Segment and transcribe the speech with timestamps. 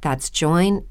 [0.00, 0.86] That's joinmidi.com.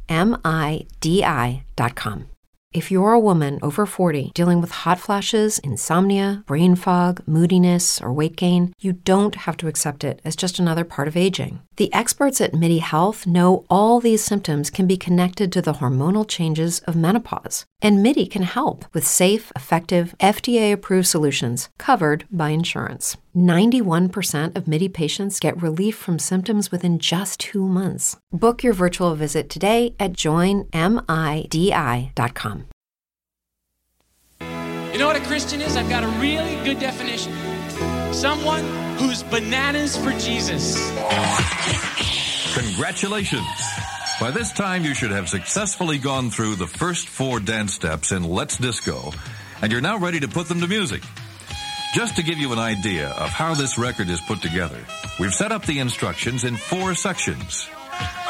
[2.72, 8.13] If you're a woman over 40 dealing with hot flashes, insomnia, brain fog, moodiness, or
[8.13, 11.62] weight gain, you don't have to accept it as just another part of aging.
[11.77, 16.27] The experts at MIDI Health know all these symptoms can be connected to the hormonal
[16.27, 22.49] changes of menopause, and MIDI can help with safe, effective, FDA approved solutions covered by
[22.49, 23.18] insurance.
[23.35, 28.18] 91% of MIDI patients get relief from symptoms within just two months.
[28.32, 30.70] Book your virtual visit today at joinmidi.com.
[34.91, 35.77] You know what a Christian is?
[35.77, 37.32] I've got a really good definition.
[38.12, 38.66] Someone
[38.98, 40.76] who's bananas for Jesus.
[42.54, 43.48] Congratulations.
[44.20, 48.24] By this time, you should have successfully gone through the first four dance steps in
[48.24, 49.14] Let's Disco,
[49.62, 51.04] and you're now ready to put them to music.
[51.93, 54.85] Just to give you an idea of how this record is put together,
[55.20, 57.68] we've set up the instructions in four sections.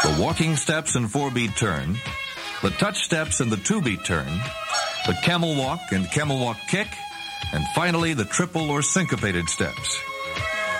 [0.01, 1.97] The walking steps and four beat turn,
[2.61, 4.29] the touch steps and the two beat turn,
[5.07, 6.88] the camel walk and camel walk kick,
[7.51, 10.01] and finally the triple or syncopated steps.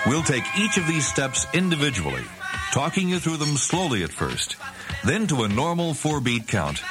[0.06, 2.24] We'll take each of these steps individually,
[2.72, 4.56] talking you through them slowly at first,
[5.04, 6.82] then to a normal four beat count,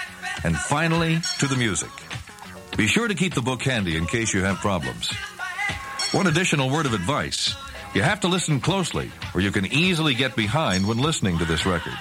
[0.44, 1.90] and finally to the music.
[2.78, 5.12] Be sure to keep the book handy in case you have problems.
[6.12, 7.56] One additional word of advice.
[7.94, 11.68] You have to listen closely, or you can easily get behind when listening to this
[11.68, 11.94] record.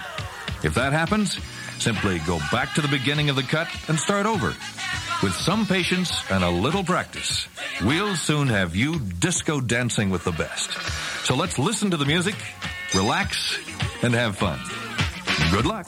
[0.65, 1.39] If that happens,
[1.79, 4.55] simply go back to the beginning of the cut and start over.
[5.23, 7.49] With some patience and a little practice,
[7.85, 10.71] we'll soon have you disco dancing with the best.
[11.27, 12.37] So let's listen to the music,
[12.95, 13.59] relax,
[14.03, 14.59] and have fun.
[15.51, 15.87] Good luck.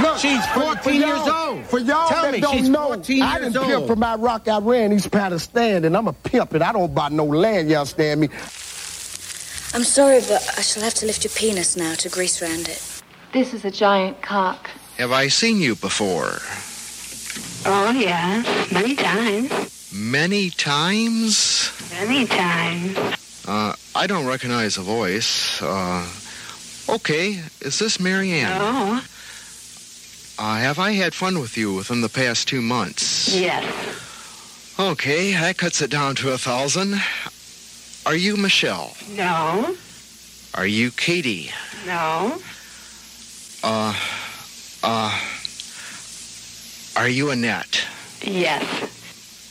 [0.00, 0.18] Look, look.
[0.18, 1.64] She's 14 years old.
[1.66, 3.88] For y'all Tell that me, don't she's know, 14 I years didn't pimp old.
[3.88, 4.48] from my rock.
[4.48, 7.68] I ran East Pakistan, and I'm a pimp, and I don't buy no land.
[7.70, 8.28] You understand me?
[9.72, 12.82] I'm sorry, but I shall have to lift your penis now to grease round it.
[13.32, 14.68] This is a giant cock.
[14.98, 16.38] Have I seen you before?
[17.66, 18.42] Oh, yeah.
[18.72, 19.92] Many times.
[19.94, 21.70] Many times?
[21.92, 22.96] Many times.
[23.46, 25.60] Uh, I don't recognize the voice.
[25.62, 26.06] Uh,
[26.88, 28.58] okay, is this Marianne?
[28.60, 29.04] Oh,
[30.40, 33.28] Uh, have I had fun with you within the past two months?
[33.36, 33.62] yes.
[34.78, 36.94] Okay, that cuts it down to a thousand.
[38.06, 38.96] Are you Michelle?
[39.14, 39.76] No,
[40.54, 41.50] Are you Katie?
[41.86, 42.40] no.
[43.62, 43.94] Uh,
[44.82, 45.20] uh,
[46.96, 47.84] are you Annette?
[48.22, 48.64] Yes.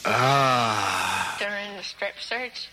[0.06, 1.38] Ah.
[1.39, 2.67] During the strip search,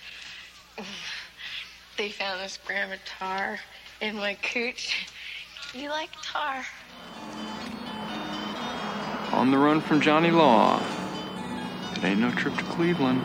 [1.99, 3.59] they found this gram of tar
[4.01, 5.07] in my cooch.
[5.75, 6.65] You like tar?
[9.33, 10.81] On the run from Johnny Law.
[11.97, 13.23] It ain't no trip to Cleveland.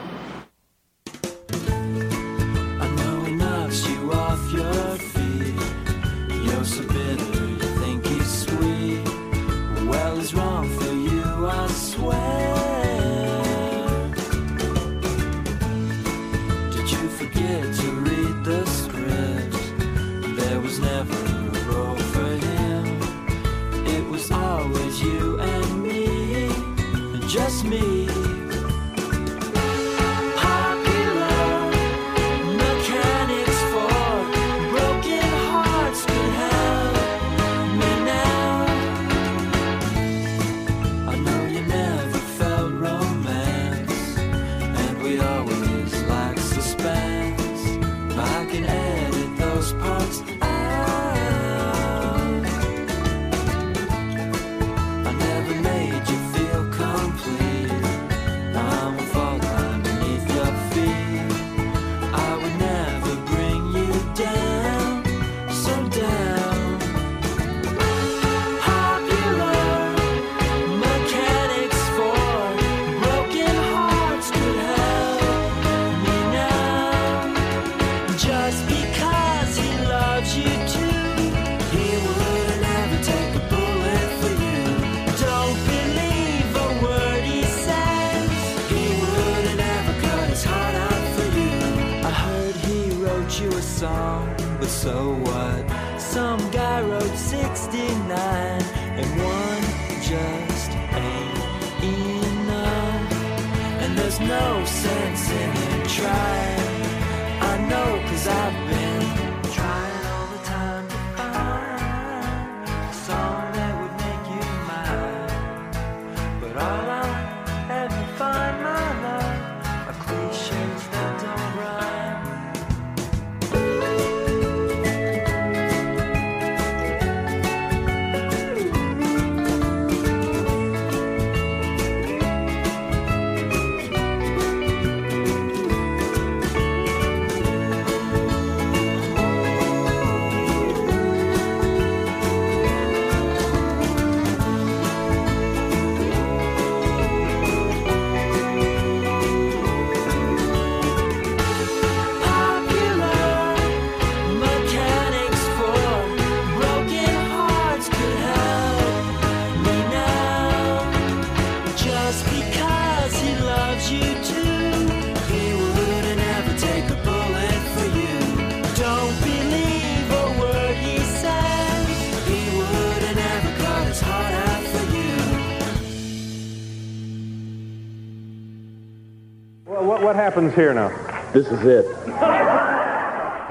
[180.31, 180.87] Happens here now?
[181.33, 181.85] This is it.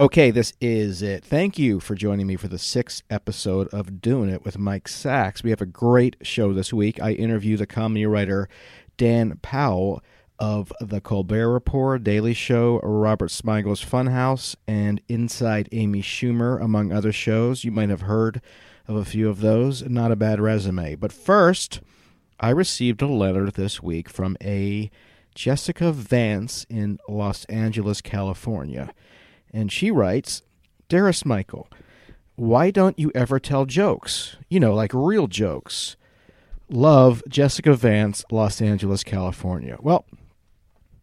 [0.01, 1.23] Okay, this is it.
[1.23, 5.43] Thank you for joining me for the sixth episode of Doing It with Mike Sacks.
[5.43, 6.99] We have a great show this week.
[6.99, 8.49] I interview the comedy writer
[8.97, 10.03] Dan Powell
[10.39, 17.13] of The Colbert Report, Daily Show, Robert Smigel's Funhouse, and Inside Amy Schumer, among other
[17.13, 17.63] shows.
[17.63, 18.41] You might have heard
[18.89, 19.83] of a few of those.
[19.83, 20.95] Not a bad resume.
[20.95, 21.83] But first,
[22.41, 24.91] I received a letter this week from a
[25.35, 28.93] Jessica Vance in Los Angeles, California.
[29.53, 30.43] And she writes
[30.89, 31.69] Dearest Michael,
[32.37, 34.37] why don't you ever tell jokes?
[34.49, 35.97] You know, like real jokes.
[36.69, 39.77] Love, Jessica Vance, Los Angeles, California.
[39.81, 40.07] Well,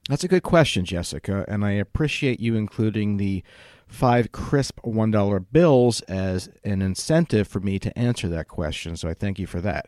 [0.09, 3.43] that's a good question, Jessica, and I appreciate you including the
[3.87, 9.13] five crisp $1 bills as an incentive for me to answer that question, so I
[9.13, 9.87] thank you for that.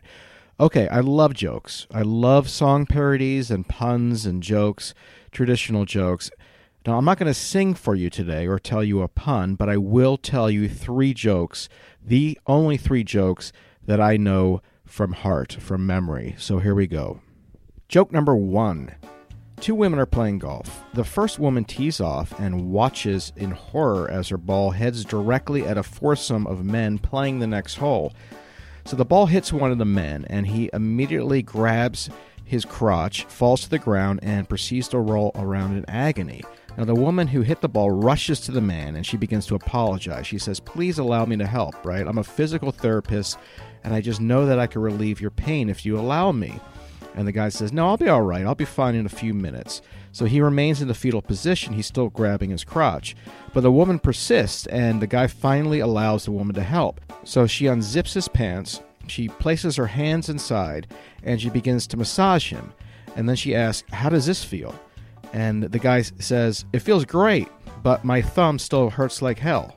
[0.60, 1.86] Okay, I love jokes.
[1.90, 4.92] I love song parodies and puns and jokes,
[5.32, 6.30] traditional jokes.
[6.86, 9.70] Now, I'm not going to sing for you today or tell you a pun, but
[9.70, 11.70] I will tell you three jokes,
[12.04, 13.54] the only three jokes
[13.86, 16.34] that I know from heart, from memory.
[16.36, 17.22] So here we go.
[17.88, 18.94] Joke number one
[19.60, 20.84] Two women are playing golf.
[20.94, 25.76] The first woman tees off and watches in horror as her ball heads directly at
[25.76, 28.14] a foursome of men playing the next hole.
[28.90, 32.10] So the ball hits one of the men, and he immediately grabs
[32.44, 36.42] his crotch, falls to the ground, and proceeds to roll around in agony.
[36.76, 39.54] Now, the woman who hit the ball rushes to the man and she begins to
[39.54, 40.26] apologize.
[40.26, 42.04] She says, Please allow me to help, right?
[42.04, 43.38] I'm a physical therapist,
[43.84, 46.58] and I just know that I can relieve your pain if you allow me.
[47.14, 48.44] And the guy says, No, I'll be all right.
[48.44, 49.82] I'll be fine in a few minutes.
[50.12, 51.74] So he remains in the fetal position.
[51.74, 53.16] He's still grabbing his crotch.
[53.52, 57.00] But the woman persists, and the guy finally allows the woman to help.
[57.24, 60.86] So she unzips his pants, she places her hands inside,
[61.22, 62.72] and she begins to massage him.
[63.16, 64.74] And then she asks, How does this feel?
[65.32, 67.48] And the guy says, It feels great,
[67.82, 69.76] but my thumb still hurts like hell.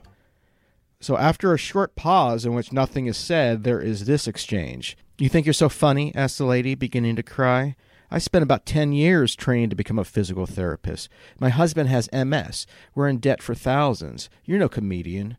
[1.04, 4.96] So after a short pause in which nothing is said, there is this exchange.
[5.18, 6.16] You think you're so funny?
[6.16, 7.76] asked the lady, beginning to cry.
[8.10, 11.10] I spent about 10 years training to become a physical therapist.
[11.38, 12.66] My husband has MS.
[12.96, 14.30] We're in debt for thousands.
[14.46, 15.36] You're no comedian.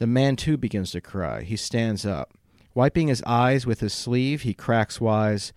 [0.00, 1.44] The man, too, begins to cry.
[1.44, 2.34] He stands up.
[2.74, 5.54] Wiping his eyes with his sleeve, he cracks wise.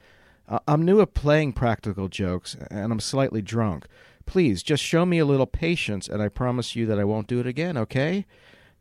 [0.48, 3.88] "I- I'm new at playing practical jokes, and I'm slightly drunk.
[4.26, 7.42] Please, just show me a little patience, and I promise you that I won't do
[7.42, 8.26] it again, okay?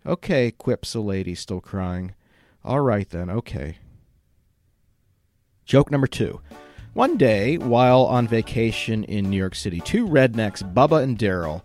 [0.09, 2.15] Okay, quips the lady, still crying.
[2.65, 3.77] All right, then, okay.
[5.67, 6.41] Joke number two.
[6.95, 11.61] One day, while on vacation in New York City, two rednecks, Bubba and Daryl,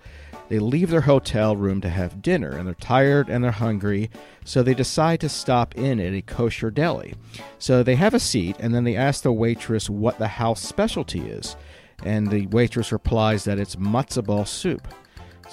[0.50, 4.12] they leave their hotel room to have dinner, and they're tired and they're hungry,
[4.44, 7.16] so they decide to stop in at a kosher deli.
[7.60, 11.22] So they have a seat, and then they ask the waitress what the house specialty
[11.22, 11.56] is,
[12.04, 14.86] and the waitress replies that it's matzo ball soup.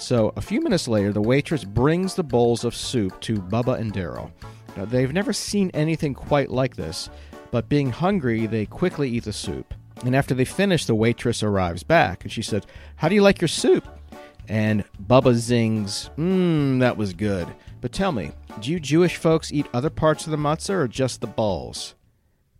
[0.01, 3.93] So a few minutes later, the waitress brings the bowls of soup to Bubba and
[3.93, 4.31] Daryl.
[4.75, 7.07] Now, they've never seen anything quite like this,
[7.51, 9.75] but being hungry, they quickly eat the soup.
[10.03, 12.65] And after they finish, the waitress arrives back, and she said,
[12.95, 13.87] How do you like your soup?
[14.49, 17.47] And Bubba zings, Mmm, that was good.
[17.79, 21.21] But tell me, do you Jewish folks eat other parts of the matzah or just
[21.21, 21.93] the balls?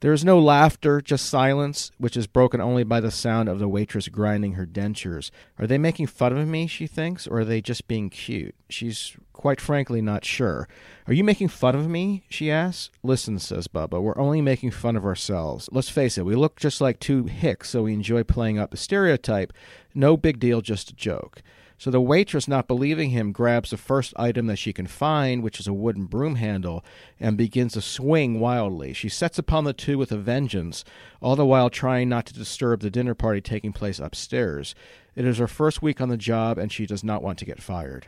[0.01, 3.67] There is no laughter, just silence, which is broken only by the sound of the
[3.67, 5.29] waitress grinding her dentures.
[5.59, 8.55] Are they making fun of me, she thinks, or are they just being cute?
[8.67, 10.67] She's quite frankly not sure.
[11.05, 12.23] Are you making fun of me?
[12.29, 12.89] she asks.
[13.03, 15.69] Listen, says Bubba, we're only making fun of ourselves.
[15.71, 18.77] Let's face it, we look just like two hicks, so we enjoy playing up the
[18.77, 19.53] stereotype.
[19.93, 21.43] No big deal, just a joke.
[21.81, 25.59] So the waitress, not believing him, grabs the first item that she can find, which
[25.59, 26.85] is a wooden broom handle,
[27.19, 28.93] and begins to swing wildly.
[28.93, 30.85] She sets upon the two with a vengeance,
[31.21, 34.75] all the while trying not to disturb the dinner party taking place upstairs.
[35.15, 37.63] It is her first week on the job, and she does not want to get
[37.63, 38.05] fired.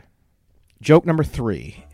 [0.80, 1.84] Joke number three.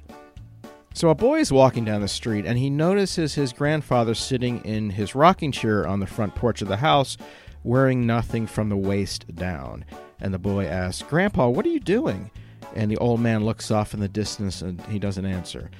[0.92, 4.90] So a boy is walking down the street, and he notices his grandfather sitting in
[4.90, 7.16] his rocking chair on the front porch of the house,
[7.64, 9.86] wearing nothing from the waist down.
[10.20, 12.30] And the boy asks, Grandpa, what are you doing?
[12.74, 15.70] And the old man looks off in the distance and he doesn't answer.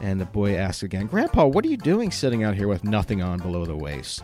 [0.00, 3.22] And the boy asks again, Grandpa, what are you doing sitting out here with nothing
[3.22, 4.22] on below the waist?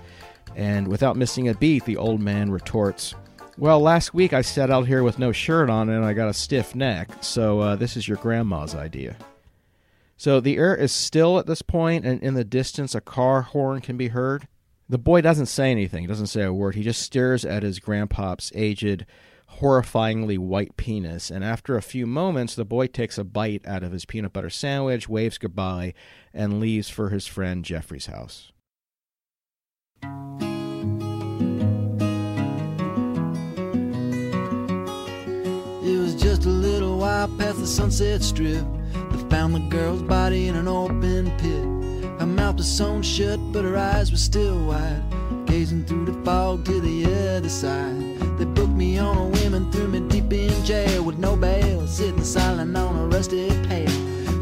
[0.57, 3.15] And without missing a beat, the old man retorts,
[3.59, 6.35] Well, last week I sat out here with no shirt on and I got a
[6.35, 9.17] stiff neck, so uh, this is your grandma's idea.
[10.17, 13.81] So the air is still at this point, and in the distance, a car horn
[13.81, 14.47] can be heard.
[14.89, 16.77] The boy doesn't say anything, doesn't say a word.
[16.77, 19.07] He just stares at his grandpop's aged,
[19.61, 23.93] horrifyingly white penis, and after a few moments, the boy takes a bite out of
[23.93, 25.95] his peanut butter sandwich, waves goodbye,
[26.33, 28.53] and leaves for his friend Jeffrey's house.
[35.83, 38.65] It was just a little while past the sunset strip.
[39.11, 41.65] They found the girl's body in an open pit.
[42.21, 45.03] Her mouth was sewn shut, but her eyes were still wide,
[45.47, 47.07] gazing through the fog to the
[47.37, 48.14] other side.
[48.85, 52.77] Me on a whim and threw me deep in jail with no bail, sitting silent
[52.77, 53.89] on a rusty pail,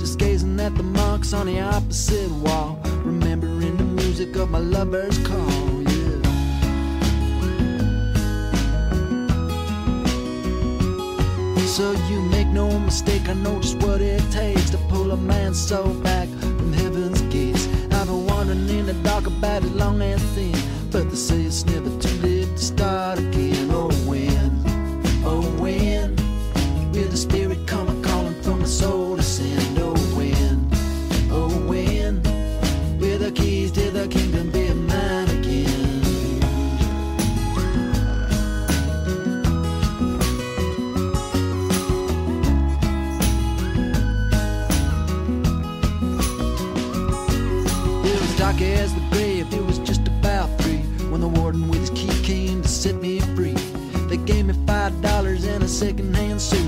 [0.01, 5.17] just gazing at the marks on the opposite wall, remembering the music of my lover's
[5.19, 5.83] call.
[5.83, 6.19] Yeah.
[11.77, 15.61] So you make no mistake, I know just what it takes to pull a man's
[15.69, 17.69] soul back from heaven's gates.
[17.93, 20.57] I've been wandering in the dark about as long as thin,
[20.91, 23.62] but they say it's never too late to start again.
[55.53, 56.62] And a second-hand suit,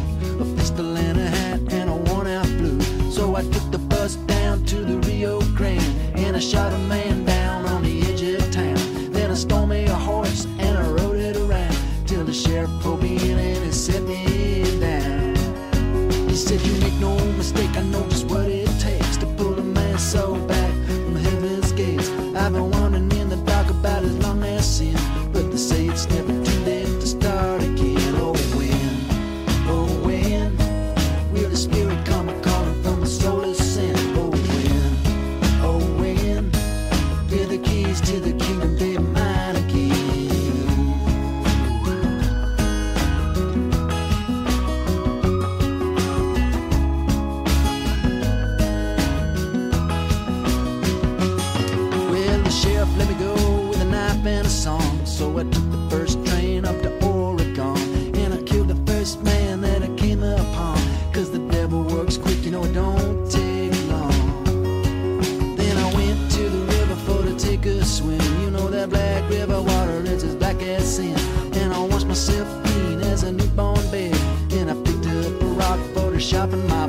[62.45, 64.45] you know it don't take long.
[65.57, 68.21] Then I went to the river for to take a swim.
[68.43, 71.17] You know that black river water is as black as sin.
[71.55, 74.15] And I washed myself clean as a newborn babe.
[74.69, 75.81] I picked up a rock
[76.69, 76.84] my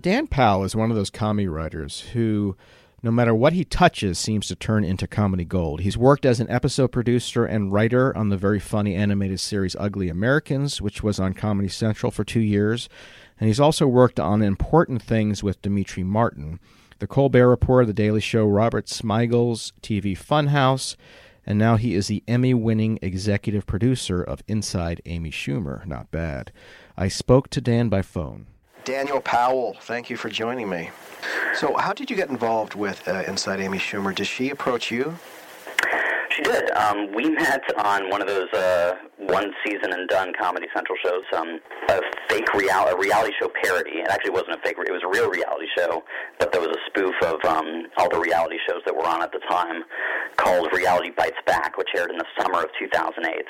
[0.00, 2.56] Dan Powell is one of those comedy writers who
[3.02, 5.80] No matter what he touches seems to turn into comedy gold.
[5.80, 10.10] He's worked as an episode producer and writer on the very funny animated series Ugly
[10.10, 12.90] Americans, which was on Comedy Central for two years.
[13.38, 16.60] And he's also worked on important things with Demetri Martin,
[16.98, 20.94] The Colbert Report, The Daily Show, Robert Smigel's TV Funhouse,
[21.46, 25.86] and now he is the Emmy winning executive producer of Inside Amy Schumer.
[25.86, 26.52] Not bad.
[26.98, 28.46] I spoke to Dan by phone.
[28.90, 30.90] Daniel Powell, thank you for joining me.
[31.54, 34.12] So, how did you get involved with uh, Inside Amy Schumer?
[34.12, 35.16] Did she approach you?
[36.30, 36.70] She did.
[36.72, 41.24] Um, we met on one of those uh, one season and done Comedy Central shows,
[41.36, 41.58] um,
[41.88, 43.98] a fake real- a reality show parody.
[43.98, 46.04] It actually wasn't a fake; it was a real reality show,
[46.38, 49.32] but there was a spoof of um, all the reality shows that were on at
[49.32, 49.82] the time,
[50.36, 53.44] called Reality Bites Back, which aired in the summer of 2008.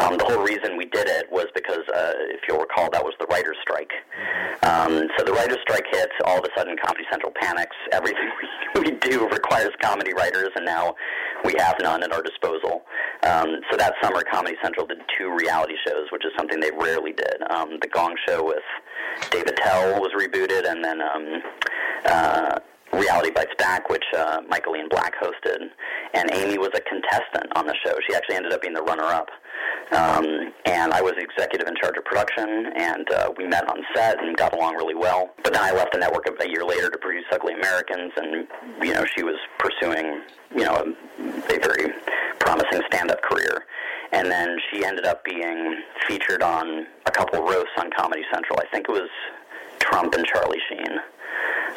[0.00, 3.14] Um, the whole reason we did it was because, uh, if you'll recall, that was
[3.18, 3.90] the writers' strike.
[4.62, 6.12] Um, so the writers' strike hits.
[6.26, 7.76] All of a sudden, Comedy Central panics.
[7.90, 8.30] Everything
[8.74, 10.94] we do requires comedy writers, and now
[11.44, 12.82] we have none at our disposal.
[13.22, 17.12] Um, so that summer, Comedy Central did two reality shows, which is something they rarely
[17.12, 17.36] did.
[17.50, 18.62] Um, the Gong Show with
[19.30, 21.42] Dave Attell was rebooted, and then um,
[22.04, 22.58] uh,
[22.92, 25.68] Reality Bites Back, which uh, Michael Ian Black hosted.
[26.14, 27.94] And Amy was a contestant on the show.
[28.08, 29.28] She actually ended up being the runner-up.
[29.92, 34.22] Um, and I was executive in charge of production, and uh, we met on set
[34.22, 35.30] and got along really well.
[35.42, 38.46] But then I left the network a year later to produce Ugly Americans, and
[38.82, 40.22] you know she was pursuing
[40.54, 41.92] you know a, a very
[42.38, 43.64] promising stand-up career.
[44.12, 48.58] And then she ended up being featured on a couple roasts on Comedy Central.
[48.60, 49.10] I think it was
[49.90, 50.98] Trump and Charlie Sheen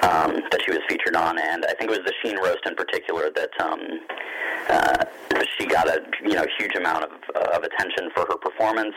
[0.03, 2.75] um, that she was featured on, and I think it was the Sheen roast in
[2.75, 3.79] particular that um,
[4.69, 5.05] uh,
[5.57, 8.95] she got a you know huge amount of, uh, of attention for her performance.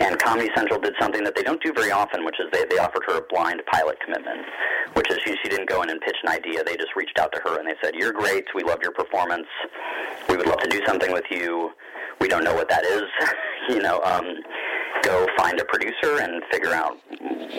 [0.00, 2.78] And Comedy Central did something that they don't do very often, which is they, they
[2.78, 4.46] offered her a blind pilot commitment,
[4.94, 6.62] which is she, she didn't go in and pitch an idea.
[6.62, 8.44] They just reached out to her and they said, "You're great.
[8.54, 9.48] We love your performance.
[10.28, 11.72] We would love to do something with you.
[12.20, 13.02] We don't know what that is.
[13.68, 14.24] you know." Um,
[15.02, 16.98] go find a producer and figure out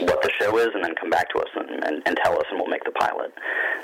[0.01, 2.45] what the show is, and then come back to us and, and, and tell us,
[2.49, 3.33] and we'll make the pilot.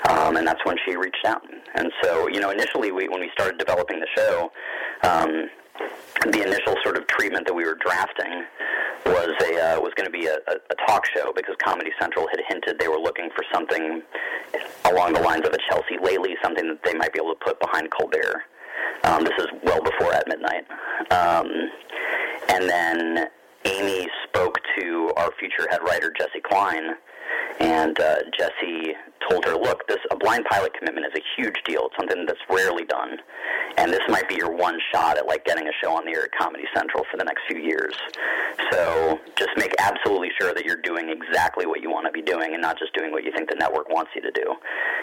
[0.08, 1.42] Um, and that's when she reached out.
[1.74, 4.52] And so, you know, initially, we, when we started developing the show,
[5.02, 5.48] um,
[6.32, 8.44] the initial sort of treatment that we were drafting
[9.04, 12.26] was a uh, was going to be a, a, a talk show because Comedy Central
[12.28, 14.02] had hinted they were looking for something
[14.86, 17.60] along the lines of a Chelsea Lately, something that they might be able to put
[17.60, 18.42] behind Colbert.
[19.04, 20.64] Um, this is well before at midnight.
[21.10, 21.70] Um,
[22.48, 23.28] and then
[23.66, 26.94] Amy spoke to our future head writer Jessi Klein,
[27.58, 28.92] and uh, Jessi
[29.28, 31.86] told her, "Look, this a blind pilot commitment is a huge deal.
[31.86, 33.18] It's something that's rarely done,
[33.76, 36.24] and this might be your one shot at like getting a show on the air
[36.24, 37.92] at Comedy Central for the next few years.
[38.70, 42.52] So just make absolutely sure that you're doing exactly what you want to be doing,
[42.52, 44.54] and not just doing what you think the network wants you to do."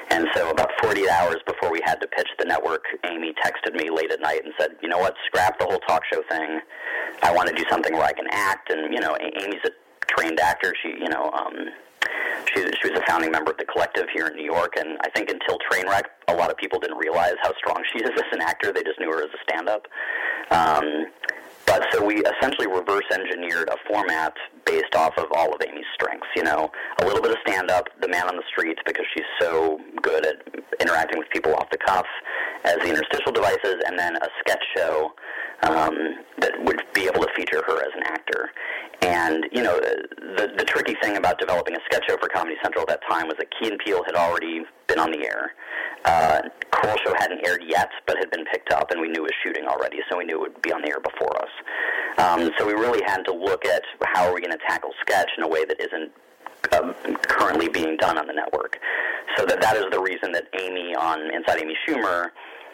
[0.09, 3.89] And so, about 48 hours before we had to pitch the network, Amy texted me
[3.89, 5.15] late at night and said, "You know what?
[5.25, 6.61] Scrap the whole talk show thing.
[7.21, 9.71] I want to do something where I can act." And you know, Amy's a
[10.07, 10.73] trained actor.
[10.81, 11.53] She, you know, um,
[12.53, 15.09] she, she was a founding member of the collective here in New York, and I
[15.09, 18.41] think until Trainwreck, a lot of people didn't realize how strong she is as an
[18.41, 18.71] actor.
[18.71, 19.87] They just knew her as a stand-up.
[20.51, 21.07] Um,
[21.65, 24.33] but so we essentially reverse engineered a format
[24.65, 26.27] based off of all of Amy's strengths.
[26.35, 26.69] You know,
[27.01, 30.35] a little bit of stand-up, the man on the street, because she's so good at
[30.81, 32.05] interacting with people off the cuff,
[32.65, 35.13] as the interstitial devices, and then a sketch show
[35.63, 35.95] um,
[36.39, 38.49] that would be able to feature her as an actor.
[39.01, 42.83] And you know, the the tricky thing about developing a sketch show for Comedy Central
[42.83, 45.51] at that time was that Key and Peele had already been on the air.
[46.05, 49.31] Uh, Kroll Show hadn't aired yet, but had been picked up, and we knew it
[49.31, 51.51] was shooting already, so we knew it would be on the air before us.
[52.17, 55.29] Um, so we really had to look at how are we going to tackle sketch
[55.37, 56.11] in a way that isn't
[56.71, 56.93] um,
[57.27, 58.79] currently being done on the network.
[59.37, 62.29] So that that is the reason that Amy on Inside Amy Schumer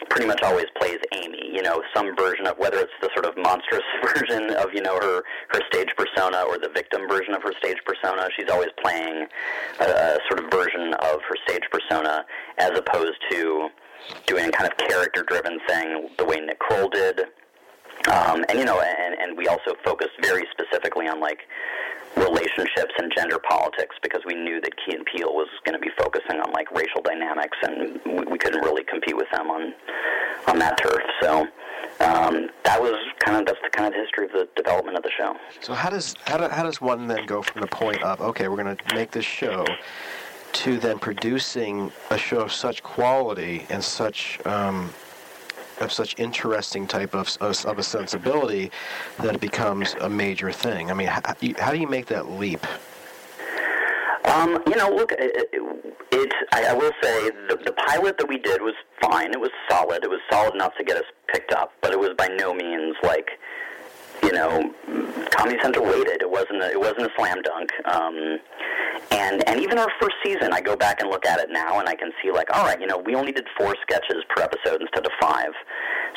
[0.08, 1.50] pretty much always plays Amy.
[1.52, 3.84] You know, some version of whether it's the sort of monstrous
[4.14, 7.78] version of you know her her stage persona or the victim version of her stage
[7.84, 8.28] persona.
[8.36, 9.26] She's always playing
[9.80, 12.24] a, a sort of version of her stage persona
[12.58, 13.68] as opposed to
[14.26, 17.20] doing a kind of character driven thing the way Nick Kroll did.
[18.10, 21.40] Um, and you know, and, and we also focused very specifically on like
[22.16, 25.90] relationships and gender politics because we knew that Key and Peele was going to be
[25.98, 29.74] focusing on like racial dynamics, and we, we couldn't really compete with them on
[30.48, 31.02] on that turf.
[31.20, 31.46] So
[32.00, 35.10] um, that was kind of that's the kind of history of the development of the
[35.16, 35.36] show.
[35.60, 38.48] So how does how, do, how does one then go from the point of okay,
[38.48, 39.64] we're going to make this show
[40.52, 44.92] to then producing a show of such quality and such um,
[45.80, 48.70] of such interesting type of, of, of a sensibility
[49.18, 50.90] that it becomes a major thing.
[50.90, 51.22] I mean, how,
[51.58, 52.66] how do you make that leap?
[54.24, 55.48] Um, you know, look, it,
[56.12, 59.32] it, I, I will say the, the pilot that we did was fine.
[59.32, 60.04] It was solid.
[60.04, 62.96] It was solid enough to get us picked up, but it was by no means
[63.02, 63.30] like,
[64.22, 64.74] you know,
[65.30, 66.20] Comedy Central waited.
[66.20, 67.70] It wasn't a, it wasn't a slam dunk.
[67.86, 68.38] Um,
[69.20, 71.88] and and even our first season, I go back and look at it now, and
[71.88, 74.80] I can see like, all right, you know, we only did four sketches per episode
[74.80, 75.52] instead of five,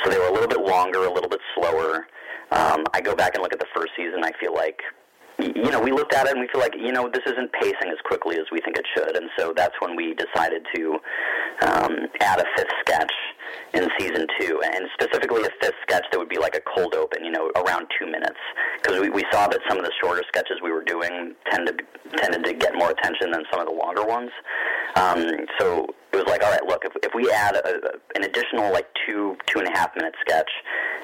[0.04, 2.08] so they were a little bit longer, a little bit slower.
[2.52, 4.24] Um, I go back and look at the first season.
[4.24, 4.80] I feel like
[5.40, 7.90] you know, we looked at it and we feel like, you know, this isn't pacing
[7.90, 9.18] as quickly as we think it should.
[9.18, 11.00] And so that's when we decided to
[11.64, 13.12] um, add a fifth sketch
[13.74, 17.24] in season two, and specifically a fifth sketch that would be like a cold open,
[17.24, 18.40] you know, around two minutes,
[18.82, 21.82] because we, we saw that some of the shorter sketches we were doing tended
[22.18, 24.30] tended to get more attention than some of the longer ones.
[24.96, 25.26] Um,
[25.60, 28.88] so it was like, all right, look, if, if we add a, an additional like
[29.06, 30.50] two two and a half minute sketch,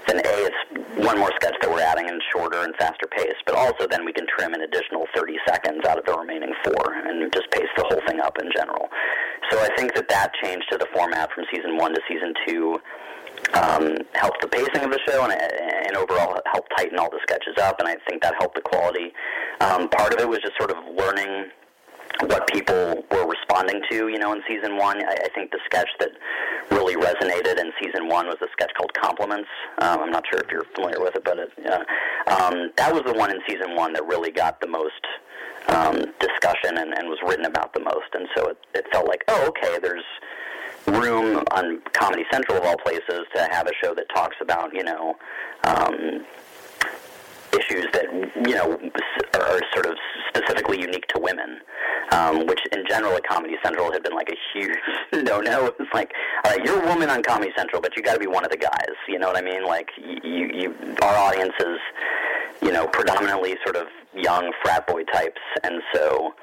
[0.08, 0.62] then a it's
[0.98, 4.13] one more sketch that we're adding and shorter and faster pace, but also then we
[4.13, 7.84] can trim an additional 30 seconds out of the remaining four and just pace the
[7.89, 8.88] whole thing up in general.
[9.50, 12.80] So I think that that change to the format from season one to season two
[13.54, 17.56] um, helped the pacing of the show and, and overall helped tighten all the sketches
[17.62, 19.13] up, and I think that helped the quality.
[19.62, 21.50] Um, part of it was just sort of learning
[22.22, 25.04] what people were responding to, you know, in season one.
[25.04, 26.12] I, I think the sketch that
[26.72, 29.50] really resonated in season one was a sketch called Compliments.
[29.80, 31.84] Um, I'm not sure if you're familiar with it, but it, uh,
[32.32, 35.06] um, that was the one in season one that really got the most
[35.69, 38.10] um, discussion and, and was written about the most.
[38.13, 40.04] And so it, it felt like, oh, okay, there's
[40.88, 44.84] room on Comedy Central of all places to have a show that talks about, you
[44.84, 45.15] know,
[45.63, 46.26] um,
[47.53, 48.05] issues that
[48.47, 48.77] you know
[49.35, 49.95] are sort of
[50.29, 51.59] specifically unique to women,
[52.12, 54.77] um, which in general at Comedy Central had been like a huge
[55.25, 55.67] no-no.
[55.79, 56.12] It's like,
[56.45, 58.51] all right, you're a woman on Comedy Central, but you got to be one of
[58.51, 58.95] the guys.
[59.07, 59.65] You know what I mean?
[59.65, 61.79] Like, you, you, our audience is,
[62.62, 66.33] you know, predominantly sort of young frat boy types, and so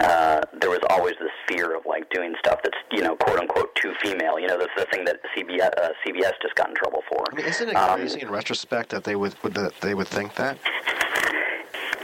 [0.00, 3.74] uh, there was always this fear of like doing stuff that's you know quote unquote
[3.76, 4.38] too female.
[4.38, 7.24] You know, that's the thing that CBS, uh, CBS just got in trouble for.
[7.32, 10.08] I mean, isn't it Um, crazy in retrospect that they would, would that they would
[10.08, 10.58] think that?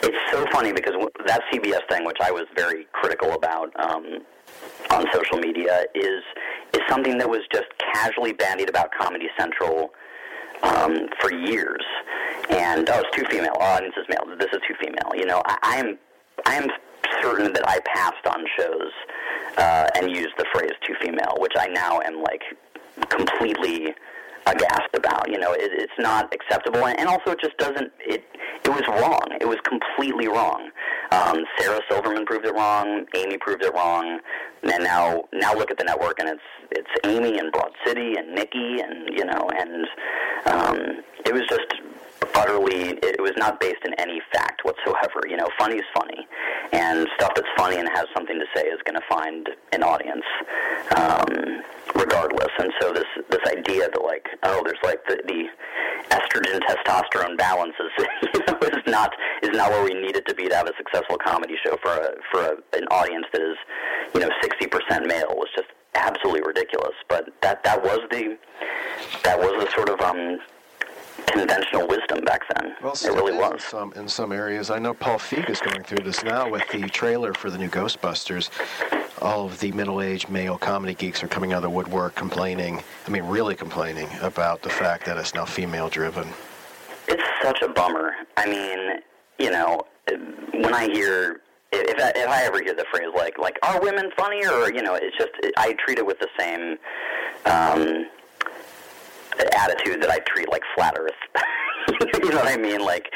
[0.05, 0.95] It's so funny because
[1.27, 4.21] that CBS thing, which I was very critical about um,
[4.91, 6.23] on social media, is
[6.75, 9.93] is something that was just casually bandied about Comedy Central
[10.63, 11.85] um, for years.
[12.51, 13.53] And oh, it's too female.
[13.61, 14.25] Our audience is male.
[14.39, 15.13] This is too female.
[15.15, 15.99] You know, I, I am
[16.47, 16.69] I am
[17.21, 18.93] certain that I passed on shows
[19.57, 22.43] uh, and used the phrase too female, which I now am like
[23.09, 23.95] completely
[24.47, 25.29] aghast about.
[25.31, 27.93] You know, it, it's not acceptable, and, and also it just doesn't.
[28.01, 28.25] It
[28.65, 29.27] it was wrong.
[29.41, 30.71] It was completely wrong.
[31.11, 33.07] Um, Sarah Silverman proved it wrong.
[33.17, 34.21] Amy proved it wrong.
[34.63, 38.35] And now now look at the network, and it's it's Amy and Broad City and
[38.35, 39.87] Nikki, and you know, and
[40.47, 40.79] um,
[41.27, 41.67] it was just
[42.35, 45.21] utterly it was not based in any fact whatsoever.
[45.29, 46.27] You know funny is funny.
[46.73, 50.25] And stuff that's funny and has something to say is going to find an audience
[50.97, 51.63] um,
[51.95, 52.51] regardless.
[52.59, 55.49] And so this this idea that like oh there's like the, the
[56.11, 60.35] estrogen testosterone balance is you know is not is not where we need it to
[60.35, 63.57] be to have a successful comedy show for a for a, an audience that is
[64.15, 66.95] you know 60% male was just absolutely ridiculous.
[67.09, 68.39] But that that was the
[69.25, 70.39] that was the sort of um
[71.27, 72.75] conventional wisdom back then.
[72.83, 73.55] Well, it really was.
[73.55, 76.67] In some, in some areas, I know Paul Feig is going through this now with
[76.69, 78.51] the trailer for the new Ghostbusters.
[79.21, 82.83] All of the middle-aged male comedy geeks are coming out of the woodwork complaining.
[83.07, 86.29] I mean, really complaining about the fact that it's now female-driven.
[87.09, 88.13] It's such a bummer.
[88.37, 89.01] I mean,
[89.39, 89.83] you know,
[90.53, 91.41] when I hear
[91.73, 94.83] if I, if I ever hear the phrase like like are women funnier or you
[94.83, 96.77] know, it's just I treat it with the same
[97.47, 98.07] um,
[99.39, 101.13] attitude that I treat like flat Earth.
[102.23, 102.81] you know what I mean?
[102.81, 103.09] Like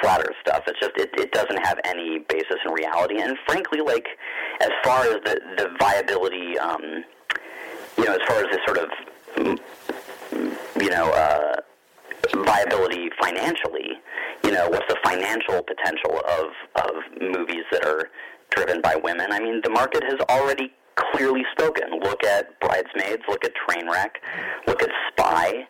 [0.00, 0.62] flat Earth stuff.
[0.66, 3.20] It's just it, it doesn't have any basis in reality.
[3.20, 4.06] And frankly, like
[4.60, 7.04] as far as the the viability, um,
[7.98, 8.88] you know, as far as the sort of
[9.36, 11.56] mm, you know uh,
[12.44, 14.00] viability financially,
[14.44, 16.46] you know, what's the financial potential of
[16.86, 18.08] of movies that are
[18.50, 19.32] driven by women?
[19.32, 22.00] I mean, the market has already clearly spoken.
[22.02, 23.22] Look at Bridesmaids.
[23.28, 24.10] Look at Trainwreck.
[24.66, 25.66] Look at Spy.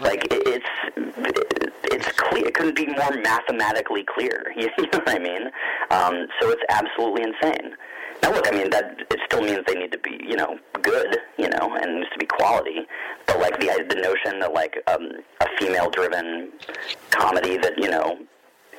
[0.00, 2.46] Like it, it's it's clear.
[2.46, 4.52] It couldn't be more mathematically clear.
[4.56, 5.50] You know what I mean?
[5.90, 7.76] Um, so it's absolutely insane.
[8.22, 11.18] Now look, I mean that it still means they need to be you know good,
[11.38, 12.86] you know, and needs to be quality.
[13.26, 16.50] But like the the notion that like um, a female driven
[17.10, 18.18] comedy that you know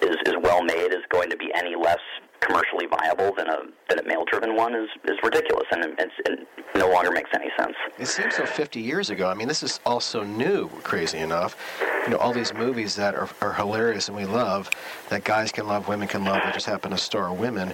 [0.01, 1.99] is is well made is going to be any less
[2.41, 3.58] commercially viable than a
[3.89, 7.50] than a male driven one is is ridiculous and it's, it no longer makes any
[7.58, 7.76] sense.
[7.97, 9.30] It seems so 50 years ago.
[9.30, 11.56] I mean, this is also new, crazy enough.
[12.06, 14.69] You know, all these movies that are, are hilarious and we love,
[15.10, 17.73] that guys can love, women can love, that just happen to star women.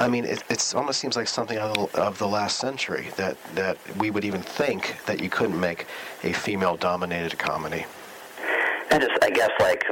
[0.00, 3.36] I mean, it it's almost seems like something of the, of the last century that,
[3.54, 5.86] that we would even think that you couldn't make
[6.22, 7.86] a female-dominated comedy.
[8.90, 9.84] And just, I guess, like,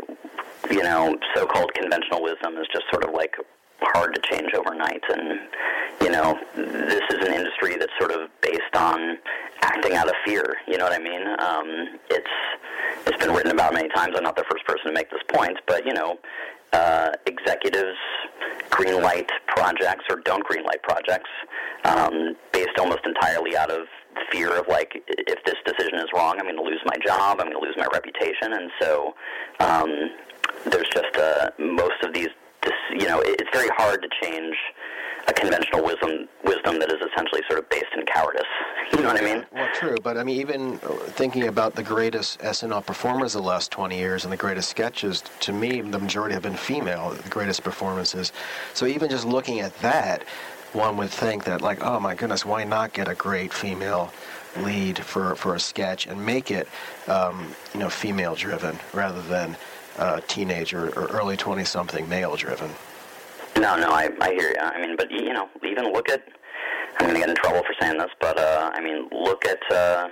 [0.71, 3.35] you know, so-called conventional wisdom is just sort of like
[3.95, 5.03] hard to change overnight.
[5.09, 5.41] And,
[6.01, 9.19] you know, this is an industry that's sort of based on
[9.63, 10.57] acting out of fear.
[10.67, 11.23] You know what I mean?
[11.39, 12.31] Um, it's
[13.07, 14.15] it's been written about many times.
[14.17, 16.19] I'm not the first person to make this point, but you know,
[16.73, 17.99] uh, executives
[18.71, 21.29] green light projects or don't green light projects
[21.85, 23.87] um, based almost entirely out of
[24.31, 27.51] fear of like if this decision is wrong, I'm going to lose my job, I'm
[27.51, 29.15] going to lose my reputation, and so
[29.61, 30.11] um,
[30.67, 32.29] there's just uh, most of these.
[32.63, 34.57] This, you know, it's very hard to change
[35.29, 38.43] a conventional wisdom wisdom that is essentially sort of based in cowardice.
[38.93, 39.47] You know what I mean?
[39.53, 43.71] Well, true, but I mean, even thinking about the greatest SNL performers of the last
[43.71, 47.65] 20 years and the greatest sketches, to me, the majority have been female, the greatest
[47.65, 48.33] performances.
[48.75, 50.25] So even just looking at that,
[50.75, 54.13] one would think that, like, oh my goodness, why not get a great female
[54.59, 56.69] lead for, for a sketch and make it,
[57.09, 59.57] um, you know, female driven rather than
[59.99, 62.71] uh, teenager or early 20 something male driven?
[63.57, 64.61] No, no, I, I hear you.
[64.61, 66.27] I mean, but you know, even look at.
[66.99, 69.61] I'm going to get in trouble for saying this, but uh, I mean, look at
[69.73, 70.09] uh,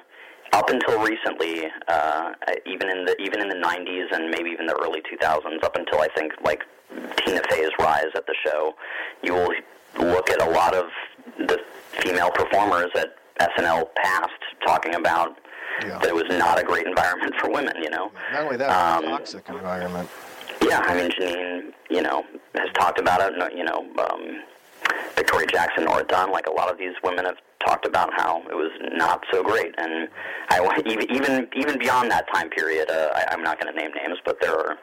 [0.53, 2.33] up until recently, uh,
[2.67, 6.01] even in the even in the 90s and maybe even the early 2000s, up until
[6.01, 6.65] I think like
[7.25, 8.75] Tina Fey's rise at the show,
[9.23, 9.53] you will
[9.99, 10.87] look at a lot of
[11.39, 11.59] the
[12.03, 14.31] female performers at SNL past
[14.67, 15.39] talking about
[15.83, 15.99] yeah.
[15.99, 17.75] that it was not a great environment for women.
[17.83, 20.09] You know, not only that, um, toxic environment.
[20.63, 23.57] Yeah, I mean, Janeane, you know, has talked about it.
[23.57, 24.43] You know, um,
[25.17, 28.55] Victoria Jackson, Nora Dunn, like a lot of these women have talked about how it
[28.55, 29.75] was not so great.
[29.79, 30.09] And
[30.49, 33.91] I even even even beyond that time period, uh, I, I'm not going to name
[33.95, 34.77] names, but there are.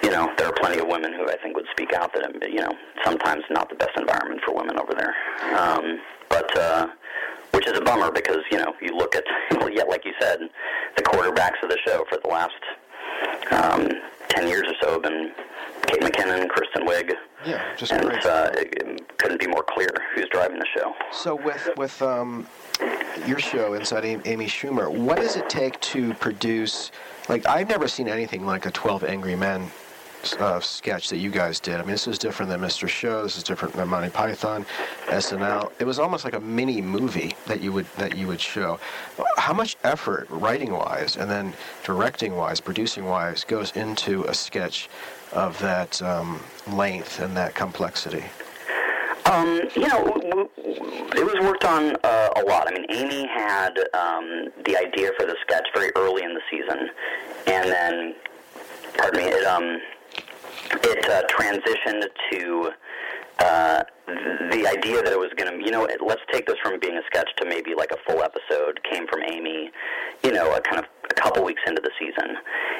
[0.00, 2.60] You know, there are plenty of women who I think would speak out that, you
[2.60, 2.70] know,
[3.04, 5.12] sometimes not the best environment for women over there.
[5.58, 6.86] Um, but, uh,
[7.52, 10.40] which is a bummer because, you know, you look at, well, yeah, like you said,
[10.96, 12.54] the quarterbacks of the show for the last
[13.50, 13.88] um,
[14.28, 15.32] 10 years or so have been
[15.86, 17.12] Kate McKinnon, Kristen Wiig.
[17.46, 18.24] Yeah, just and great.
[18.26, 20.92] Uh, it couldn't be more clear who's driving the show.
[21.12, 22.46] So with with um,
[23.26, 26.90] your show inside Amy Schumer, what does it take to produce?
[27.28, 29.70] Like I've never seen anything like a 12 Angry Men
[30.38, 31.76] uh, sketch that you guys did.
[31.76, 32.88] I mean, this is different than Mr.
[32.88, 33.22] Show.
[33.22, 34.66] This is different than Monty Python,
[35.06, 35.72] SNL.
[35.78, 38.78] It was almost like a mini movie that you would that you would show.
[39.36, 41.52] How much effort, writing wise, and then
[41.84, 44.88] directing wise, producing wise, goes into a sketch
[45.32, 46.40] of that um,
[46.72, 48.24] length and that complexity?
[49.26, 52.66] Um, you know, it was worked on uh, a lot.
[52.66, 56.88] I mean, Amy had um, the idea for the sketch very early in the season,
[57.46, 58.14] and then,
[58.96, 59.80] pardon me, it um,
[60.70, 62.70] it uh, transitioned to
[63.40, 63.82] uh,
[64.50, 67.02] the idea that it was going to, you know, let's take this from being a
[67.06, 69.70] sketch to maybe like a full episode came from Amy,
[70.24, 72.36] you know, a kind of a couple weeks into the season.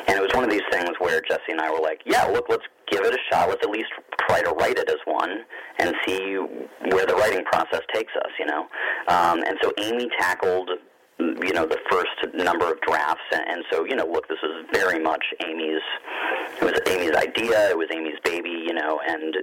[0.09, 2.47] And it was one of these things where Jessi and I were like, yeah, look,
[2.49, 3.49] let's give it a shot.
[3.49, 3.91] Let's at least
[4.29, 5.45] try to write it as one
[5.79, 6.37] and see
[6.91, 8.67] where the writing process takes us, you know.
[9.09, 10.71] Um, and so Amy tackled
[11.19, 13.23] you know the first number of drafts.
[13.33, 15.83] And, and so you know look this was very much amy's
[16.61, 19.37] it was amy's idea it was amy's baby you know and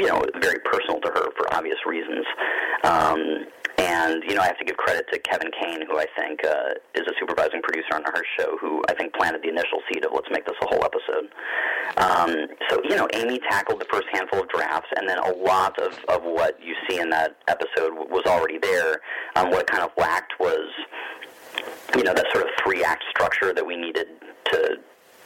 [0.00, 2.26] you know very personal to her for obvious reasons.
[2.84, 3.46] Um
[3.78, 6.74] and you know I have to give credit to Kevin Kane, who I think uh,
[6.94, 10.12] is a supervising producer on her show, who I think planted the initial seed of
[10.12, 11.30] let's make this a whole episode.
[11.96, 15.78] Um, so you know Amy tackled the first handful of drafts, and then a lot
[15.80, 19.00] of of what you see in that episode was already there.
[19.36, 20.68] Um, what kind of lacked was
[21.96, 24.06] you know that sort of three act structure that we needed
[24.52, 24.78] to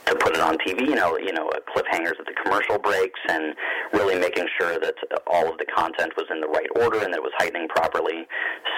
[0.08, 0.88] to put it on TV.
[0.88, 3.54] You know, you know, cliffhangers at the commercial breaks, and
[3.92, 4.94] really making sure that
[5.26, 8.26] all of the content was in the right order and that it was heightening properly.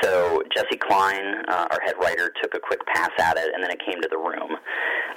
[0.02, 3.70] So Jessi Klein, uh, our head writer, took a quick pass at it, and then
[3.70, 4.56] it came to the room.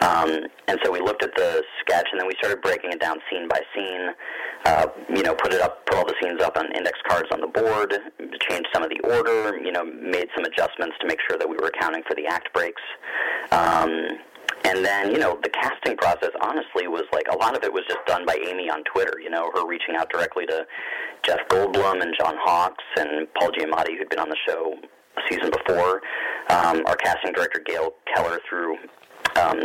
[0.02, 3.17] Um, and so we looked at the sketch, and then we started breaking it down
[3.30, 4.10] scene by scene.
[4.65, 7.41] Uh, you know, put it up, put all the scenes up on index cards on
[7.41, 7.93] the board,
[8.49, 9.58] changed some of the order.
[9.58, 12.54] You know, made some adjustments to make sure that we were accounting for the act
[12.54, 12.82] breaks.
[13.52, 14.19] Um,
[14.65, 17.84] and then, you know, the casting process honestly was like a lot of it was
[17.88, 20.65] just done by Amy on Twitter, you know, her reaching out directly to
[21.23, 24.76] Jeff Goldblum and John Hawkes and Paul Giamatti, who'd been on the show
[25.17, 26.02] a season before.
[26.49, 28.78] Um, our casting director, Gayle Keller, threw
[29.36, 29.60] um,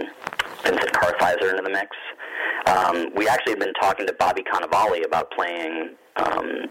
[0.63, 1.97] Vincent into the mix.
[2.67, 6.67] Um, we actually had been talking to Bobby Cannavale about playing um,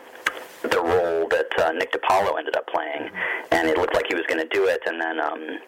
[0.62, 3.10] the role that uh, Nick DiPaolo ended up playing,
[3.52, 5.60] and it looked like he was going to do it, and then um,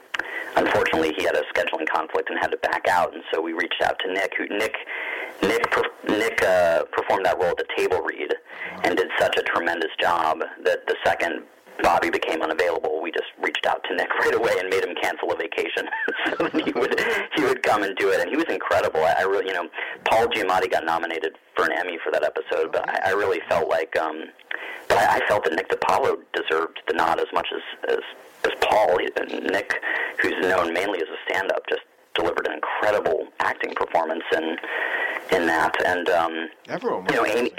[0.57, 3.81] unfortunately he had a scheduling conflict and had to back out, and so we reached
[3.83, 4.33] out to Nick.
[4.37, 4.75] Who Nick
[5.41, 8.33] Nick per- Nick uh, performed that role at the table read
[8.83, 11.43] and did such a tremendous job that the second
[11.81, 15.31] Bobby became unavailable, we just reached out to Nick right away and made him cancel
[15.31, 15.87] a vacation
[16.25, 16.99] so that he would
[17.35, 18.19] he would come and do it.
[18.21, 19.03] And he was incredible.
[19.03, 19.67] I, I really, you know,
[20.05, 23.69] Paul Giamatti got nominated for an Emmy for that episode, but I, I really felt
[23.69, 24.25] like, um,
[24.91, 27.99] I, I felt that Nick DiPaolo deserved the nod as much as as,
[28.45, 28.97] as Paul.
[28.99, 29.73] He, and Nick,
[30.21, 31.81] who's known mainly as a stand-up, just
[32.15, 34.57] delivered an incredible acting performance in
[35.31, 35.75] in that.
[35.85, 37.51] And um, Everyone, you know, Amy,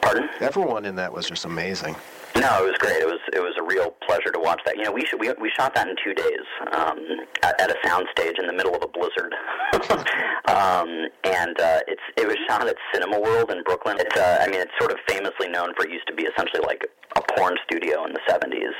[0.00, 0.28] pardon.
[0.40, 1.94] everyone in that was just amazing.
[2.40, 3.00] No, it was great.
[3.00, 4.76] It was it was a real pleasure to watch that.
[4.76, 6.98] You know, we should, we we shot that in two days um,
[7.42, 9.32] at, at a soundstage in the middle of a blizzard,
[10.52, 13.96] um, and uh, it's it was shot at Cinema World in Brooklyn.
[13.98, 16.60] It's uh, I mean, it's sort of famously known for it used to be essentially
[16.60, 16.84] like
[17.16, 18.76] a porn studio in the '70s,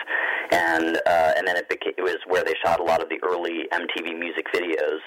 [0.53, 3.19] and uh, and then it, became, it was where they shot a lot of the
[3.25, 5.01] early MTV music videos.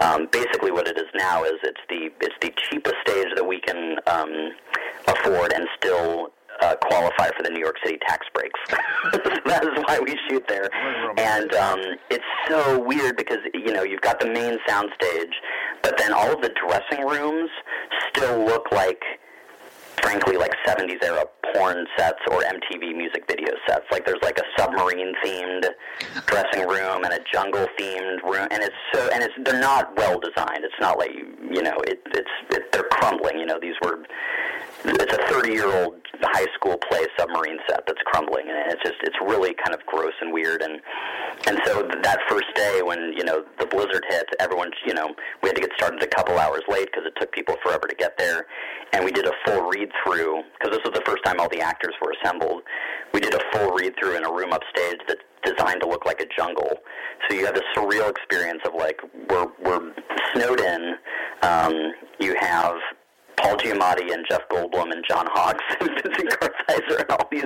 [0.00, 3.60] Um, basically, what it is now is it's the it's the cheapest stage that we
[3.60, 4.52] can um,
[5.08, 8.58] afford and still uh, qualify for the New York City tax breaks.
[9.46, 10.68] that is why we shoot there.
[11.18, 15.32] And um, it's so weird because you know you've got the main soundstage,
[15.82, 17.50] but then all of the dressing rooms
[18.08, 19.02] still look like,
[20.02, 23.84] frankly, like 70s era porn sets or MTV music video sets.
[23.90, 25.66] Like there's like a submarine themed
[26.26, 30.18] dressing room and a jungle themed room, and it's so and it's they're not well
[30.18, 30.64] designed.
[30.64, 33.38] It's not like you know it, it's it, they're crumbling.
[33.38, 33.98] You know these were
[34.88, 38.96] it's a 30 year old high school play submarine set that's crumbling and it's just
[39.02, 40.80] it's really kind of gross and weird and
[41.46, 45.48] and so that first day when you know the blizzard hit everyone you know we
[45.48, 48.16] had to get started a couple hours late because it took people forever to get
[48.16, 48.46] there
[48.92, 51.60] and we did a full read through because this was the first time all the
[51.60, 52.62] actors were assembled.
[53.12, 56.20] We did a full read through in a room upstage that's designed to look like
[56.20, 56.70] a jungle.
[57.28, 59.92] So you have this surreal experience of like we're we're
[60.34, 60.94] snowed in
[61.42, 62.74] um, you have
[63.36, 67.44] Paul Giamatti and Jeff Goldblum and John Hawkes and Vincent Kartheiser and all these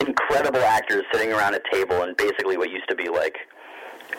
[0.00, 3.36] incredible actors sitting around a table and basically what used to be like,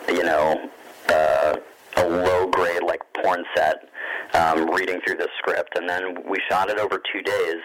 [0.08, 0.70] you know,
[1.08, 1.56] uh,
[1.96, 3.88] a low grade like porn set,
[4.34, 7.62] um, reading through the script, and then we shot it over two days.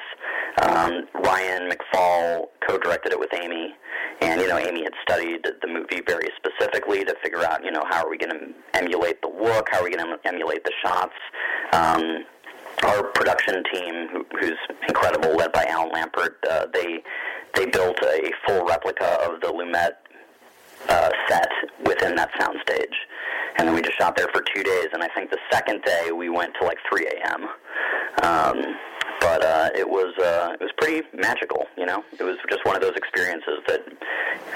[0.62, 3.76] Um, Ryan McFaul co-directed it with Amy,
[4.22, 7.84] and you know Amy had studied the movie very specifically to figure out you know
[7.90, 10.72] how are we going to emulate the look, how are we going to emulate the
[10.84, 11.14] shots.
[11.74, 12.26] Um,
[12.86, 17.04] our production team, who's incredible, led by Alan Lampert, uh, they
[17.56, 19.92] they built a full replica of the Lumet
[20.90, 21.50] uh, set
[21.86, 22.96] within that soundstage,
[23.58, 24.88] and then we just shot there for two days.
[24.94, 27.48] And I think the second day we went to like 3 a.m.
[28.24, 28.76] Um,
[29.20, 32.04] but uh, it was uh, it was pretty magical, you know.
[32.20, 33.82] It was just one of those experiences that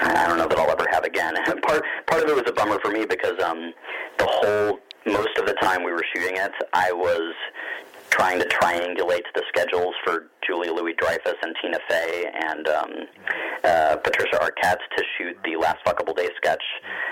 [0.01, 1.35] I don't know that I'll ever have again.
[1.61, 3.73] part part of it was a bummer for me because um,
[4.17, 7.33] the whole most of the time we were shooting it, I was
[8.17, 12.91] trying to triangulate the schedules for Julia Louis Dreyfus and Tina Fey and um,
[13.63, 16.63] uh, Patricia Arquette to shoot the Last Fuckable Day sketch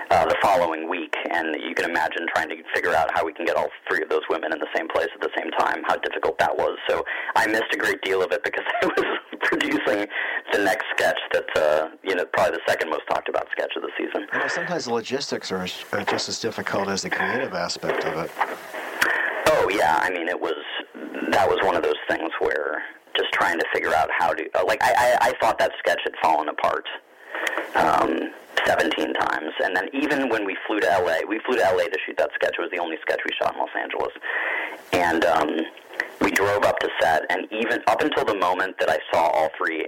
[0.10, 1.13] uh, the following week.
[1.32, 4.10] And you can imagine trying to figure out how we can get all three of
[4.10, 6.78] those women in the same place at the same time, how difficult that was.
[6.89, 7.04] So
[7.36, 9.06] I missed a great deal of it because I was
[9.44, 10.08] producing
[10.54, 13.84] the next sketch that's, uh, you know, probably the second most talked about sketch of
[13.84, 14.28] the season.
[14.34, 18.32] Know, sometimes the logistics are, are just as difficult as the creative aspect of it.
[19.48, 20.56] Oh yeah, I mean it was
[21.32, 22.84] that was one of those things where
[23.15, 26.01] just trying to figure out how to uh, like I, I I thought that sketch
[26.04, 26.86] had fallen apart
[27.75, 28.32] um
[28.65, 29.51] 17 times.
[29.63, 32.32] And then even when we flew to LA we flew to LA to shoot that
[32.36, 32.56] sketch.
[32.58, 34.13] It was the only sketch we shot in Los Angeles.
[34.93, 35.49] And um
[36.21, 39.49] we drove up to set and even up until the moment that I saw all
[39.58, 39.88] three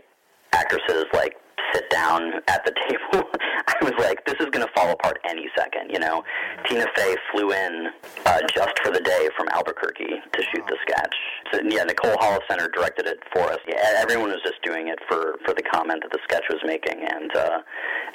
[0.53, 1.35] actresses like
[1.73, 3.27] sit down at the table.
[3.67, 6.23] I was like this is going to fall apart any second you know?
[6.67, 7.87] Tina Fey flew in
[8.25, 11.15] uh, just for the day from Albuquerque to shoot the sketch.
[11.51, 13.59] So, yeah Nicole Holofcener directed it for us.
[13.67, 16.99] Yeah, everyone was just doing it for for the comment that the sketch was making.
[17.03, 17.59] And uh,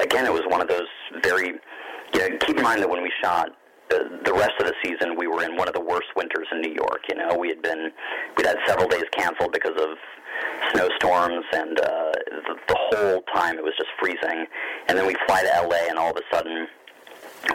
[0.01, 0.89] again it was one of those
[1.23, 1.59] very
[2.15, 3.51] you know, keep in mind that when we shot
[3.89, 6.61] the, the rest of the season we were in one of the worst winters in
[6.61, 7.05] New York.
[7.09, 7.91] You know, we had been
[8.37, 9.97] we'd had several days canceled because of
[10.73, 12.13] snowstorms, and uh,
[12.97, 14.47] whole time it was just freezing.
[14.89, 16.67] And then we fly to LA, and all of a sudden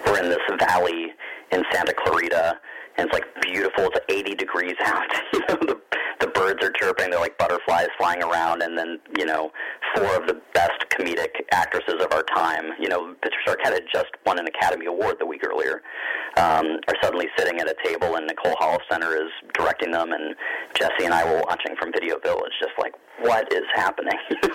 [0.06, 1.14] we're in this valley
[1.52, 2.60] in Santa Clarita,
[2.98, 3.86] and it's like beautiful.
[3.86, 5.08] It's 80 degrees out.
[5.34, 5.82] you know, the
[6.38, 7.10] birds are chirping.
[7.10, 9.52] They're like butterflies flying around, and then you know,
[9.96, 12.66] four of the best comedic actresses of our time.
[12.80, 15.82] You know, Patricia Arquette had just won an Academy Award the week earlier.
[16.38, 20.36] Um, are suddenly sitting at a table, and Nicole Holofcener is directing them, and
[20.76, 24.14] Jessi and I were watching from Video Village, just like, what is happening?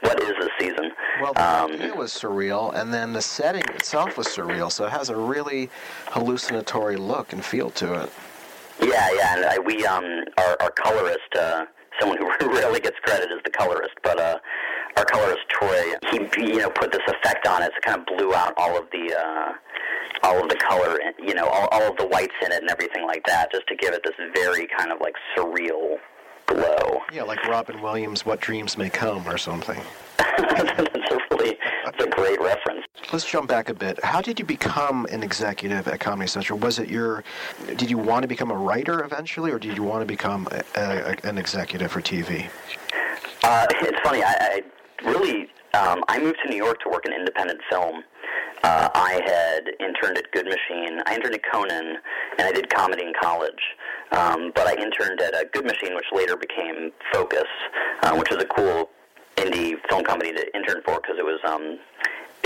[0.00, 0.90] what is this season?
[1.22, 4.90] Well, the um, idea was surreal, and then the setting itself was surreal, so it
[4.90, 5.70] has a really
[6.08, 8.12] hallucinatory look and feel to it.
[8.80, 10.04] Yeah, yeah, and I, we um
[10.38, 11.64] our our colorist, uh,
[12.00, 14.38] someone who rarely gets credit is the colorist, but uh,
[14.96, 16.18] our colorist Troy, he
[16.52, 18.84] you know put this effect on it, so it kind of blew out all of
[18.92, 19.52] the uh,
[20.22, 23.06] all of the color, you know, all, all of the whites in it and everything
[23.06, 25.96] like that, just to give it this very kind of like surreal
[27.16, 29.80] Yeah, like Robin Williams' "What Dreams May Come" or something.
[30.18, 32.84] That's a really that's a great reference.
[33.12, 34.02] Let's jump back a bit.
[34.04, 36.58] How did you become an executive at Comedy Central?
[36.58, 37.24] Was it your?
[37.76, 40.62] Did you want to become a writer eventually, or did you want to become a,
[40.76, 42.50] a, an executive for TV?
[43.42, 44.22] Uh, it's funny.
[44.22, 44.62] I, I
[45.08, 48.02] really um, I moved to New York to work in independent film.
[48.62, 51.00] Uh, I had interned at Good Machine.
[51.06, 51.96] I interned at Conan,
[52.38, 53.62] and I did comedy in college.
[54.12, 57.44] Um, but I interned at a Good Machine, which later became Focus,
[58.02, 58.90] uh, which was a cool
[59.36, 61.78] indie film company to intern for because it was um,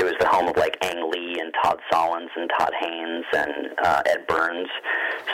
[0.00, 3.68] it was the home of like Ang Lee and Todd Solondz and Todd Haynes and
[3.84, 4.68] uh, Ed Burns.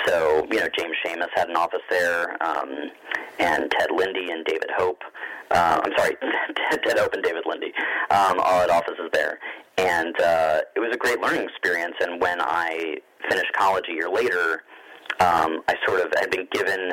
[0.06, 2.90] So you know James Schamus had an office there, um,
[3.38, 5.02] and Ted Linde and David Hope.
[5.52, 6.16] Uh, I'm sorry,
[6.84, 7.70] Ted Hope and David Linde
[8.10, 9.38] um, all had offices there,
[9.78, 11.94] and uh, it was a great learning experience.
[12.00, 12.96] And when I
[13.30, 14.64] finished college a year later,
[15.20, 16.90] um, I sort of had been given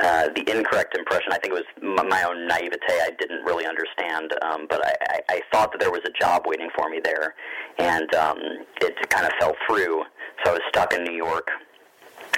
[0.00, 1.32] uh, the incorrect impression.
[1.32, 2.78] I think it was my own naivete.
[2.88, 6.42] I didn't really understand, um, but I, I, I thought that there was a job
[6.46, 7.34] waiting for me there,
[7.78, 8.38] and um,
[8.80, 10.02] it kind of fell through.
[10.44, 11.48] So I was stuck in New York,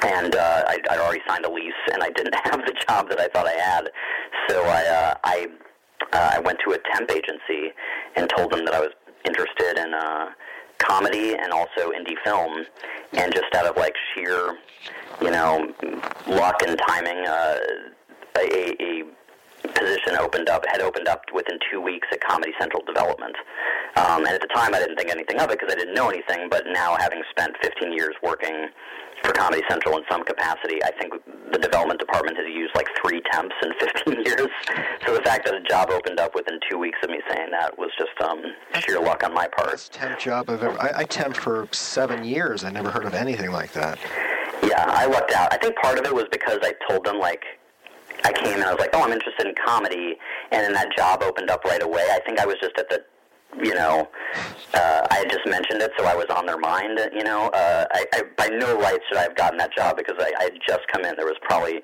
[0.02, 3.20] and uh, I, I'd already signed a lease, and I didn't have the job that
[3.20, 3.88] I thought I had.
[4.48, 5.46] So I, uh, I,
[6.12, 7.72] uh, I went to a temp agency
[8.16, 8.90] and told them that I was
[9.24, 9.94] interested in.
[9.94, 10.30] Uh,
[10.78, 12.64] comedy and also indie film,
[13.14, 14.56] and just out of like sheer,
[15.20, 15.72] you know,
[16.26, 17.58] luck and timing, uh,
[18.38, 19.02] a, a
[19.68, 23.34] position opened up had opened up within two weeks at Comedy Central Development.
[23.96, 26.08] Um, and at the time, I didn't think anything of it because I didn't know
[26.08, 26.48] anything.
[26.50, 28.68] But now, having spent 15 years working
[29.22, 31.14] for Comedy Central in some capacity, I think
[31.50, 34.48] the development department has used like three temps in 15 years.
[35.06, 37.76] So the fact that a job opened up within two weeks of me saying that
[37.78, 38.42] was just um,
[38.80, 39.70] sheer luck on my part.
[39.70, 40.78] Best temp job I've ever.
[40.80, 42.64] I, I for seven years.
[42.64, 43.98] I never heard of anything like that.
[44.66, 45.52] Yeah, I lucked out.
[45.52, 47.44] I think part of it was because I told them like
[48.24, 50.16] I came and I was like, oh, I'm interested in comedy,
[50.50, 52.06] and then that job opened up right away.
[52.10, 53.04] I think I was just at the,
[53.62, 54.08] you know,
[54.74, 56.98] uh, I had just mentioned it, so I was on their mind.
[57.12, 60.16] You know, uh, I, I by no right should I have gotten that job because
[60.18, 61.14] I, I had just come in.
[61.16, 61.82] There was probably.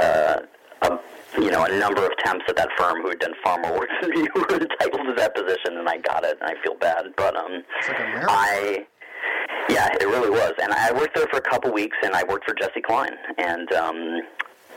[0.00, 0.40] Uh,
[0.82, 0.98] a,
[1.40, 3.88] you know, a number of temps at that firm who had done far more work
[4.00, 6.74] than me who were entitled to that position, and I got it, and I feel
[6.76, 7.06] bad.
[7.16, 8.86] But um, I,
[9.68, 10.52] yeah, it really was.
[10.62, 13.72] And I worked there for a couple weeks, and I worked for Jessi Klein, and
[13.72, 14.20] um,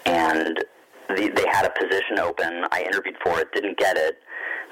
[0.05, 0.63] and
[1.09, 2.65] the, they had a position open.
[2.71, 4.19] I interviewed for it, didn't get it,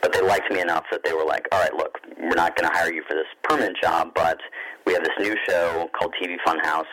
[0.01, 2.69] but they liked me enough that they were like, "All right, look, we're not going
[2.69, 4.39] to hire you for this permanent job, but
[4.85, 6.83] we have this new show called TV Funhouse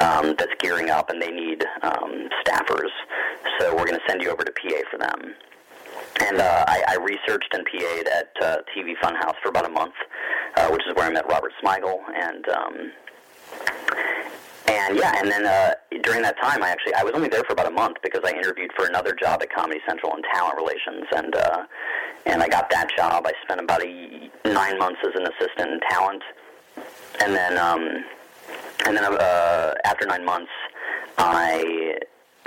[0.00, 2.90] um, that's gearing up, and they need um, staffers.
[3.58, 5.34] So we're going to send you over to PA for them."
[6.20, 9.94] And uh, I, I researched and PA'd at uh, TV Funhouse for about a month,
[10.56, 12.48] uh, which is where I met Robert Smigel and.
[12.48, 12.92] Um,
[14.68, 17.52] and yeah, and then uh, during that time, I actually I was only there for
[17.52, 21.04] about a month because I interviewed for another job at Comedy Central in talent relations,
[21.16, 21.64] and uh,
[22.26, 23.26] and I got that job.
[23.26, 26.22] I spent about a, nine months as an assistant in talent,
[27.20, 28.04] and then um,
[28.86, 30.52] and then uh, after nine months,
[31.16, 31.98] I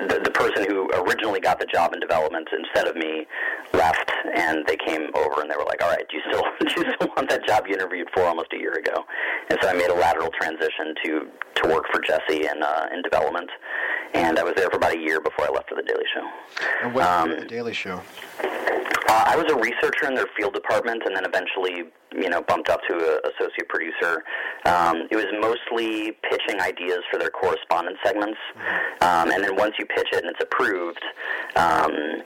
[0.08, 3.28] the, the person who originally got the job in development instead of me
[3.74, 6.82] left, and they came over and they were like, "All right, do you still do
[6.82, 9.06] you still want that job you interviewed for almost a year ago?"
[9.50, 11.28] And so I made a lateral transition to
[11.62, 13.50] to work for Jessi in uh, in development,
[14.14, 16.28] and I was there for about a year before I left for the Daily Show.
[16.84, 18.02] And what Um, the Daily Show?
[19.10, 21.84] Uh, I was a researcher in their field department, and then eventually,
[22.14, 24.24] you know, bumped up to a associate producer.
[24.66, 28.40] Um, it was mostly pitching ideas for their correspondence segments,
[29.02, 31.04] um, and then once you pitch it and it's approved,
[31.56, 32.24] um,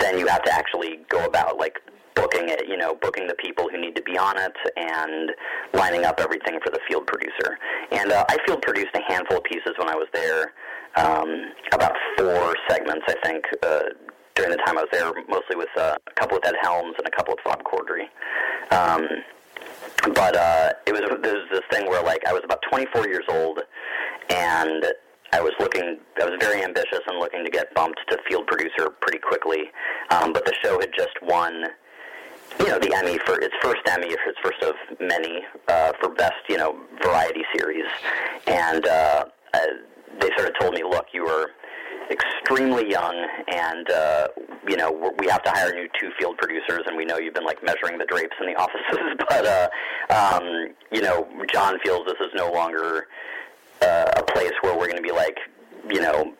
[0.00, 1.78] then you have to actually go about like
[2.16, 5.30] booking it, you know, booking the people who need to be on it, and
[5.72, 7.58] lining up everything for the field producer.
[7.92, 10.52] And uh, I field produced a handful of pieces when I was there,
[10.96, 13.44] um, about four segments, I think.
[13.62, 13.80] Uh,
[14.34, 17.06] during the time I was there, mostly with uh, a couple with Ed Helms and
[17.06, 18.08] a couple with Bob Corddry.
[18.72, 19.06] Um,
[20.14, 23.24] but uh, it was there was this thing where like I was about 24 years
[23.28, 23.60] old,
[24.30, 24.84] and
[25.32, 25.98] I was looking.
[26.20, 29.70] I was very ambitious and looking to get bumped to field producer pretty quickly.
[30.10, 31.66] Um, but the show had just won.
[32.60, 36.34] You know the Emmy for its first Emmy, its first of many uh, for best
[36.48, 37.86] you know variety series,
[38.46, 39.24] and uh,
[40.20, 41.50] they sort of told me, look, you were
[42.10, 43.14] extremely young,
[43.48, 44.28] and uh,
[44.68, 47.44] you know we have to hire new two field producers, and we know you've been
[47.44, 49.68] like measuring the drapes in the offices, but uh,
[50.10, 53.08] um, you know John feels this is no longer
[53.82, 55.38] uh, a place where we're going to be like
[55.90, 56.34] you know,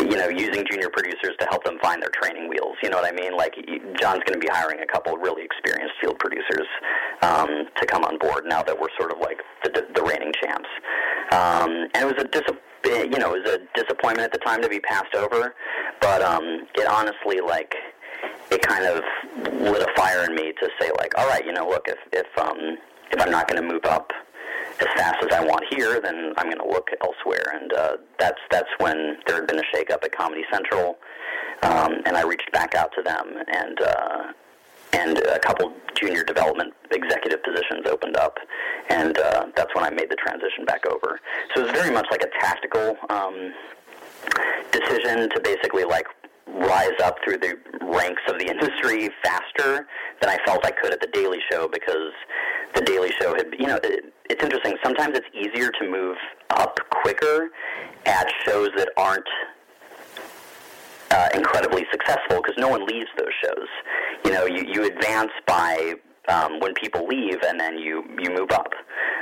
[0.00, 2.76] you know, using junior producers to help them find their training wheels.
[2.82, 3.36] You know what I mean?
[3.36, 3.54] Like
[4.00, 6.66] John's going to be hiring a couple really experienced field producers
[7.22, 10.68] um, to come on board now that we're sort of like the, the reigning champs.
[11.32, 12.42] Um, and it was a dis-
[12.84, 15.54] you know, it was a disappointment at the time to be passed over,
[16.00, 17.74] but um, it honestly like
[18.50, 19.02] it kind of
[19.60, 22.26] lit a fire in me to say like, all right, you know, look, if if
[22.38, 22.78] um,
[23.12, 24.12] if I'm not going to move up
[24.80, 27.44] as fast as I want here, then I'm going to look elsewhere.
[27.54, 30.96] And uh, that's that's when there had been a shakeup at Comedy Central,
[31.62, 34.32] um, and I reached back out to them, and uh,
[34.92, 38.38] and a couple junior development executive positions opened up,
[38.88, 41.20] and uh, that's when I made the transition back over.
[41.54, 43.52] So it was very much like a tactical um,
[44.72, 46.06] decision to basically like
[46.54, 49.86] rise up through the ranks of the industry faster
[50.20, 52.12] than I felt I could at the Daily Show because
[52.74, 54.76] the Daily Show had, you know, it, it's interesting.
[54.82, 56.16] Sometimes it's easier to move
[56.50, 57.50] up quicker
[58.06, 59.28] at shows that aren't
[61.10, 63.68] uh, incredibly successful because no one leaves those shows.
[64.24, 65.94] You know, you, you advance by
[66.28, 68.72] um, when people leave and then you, you move up.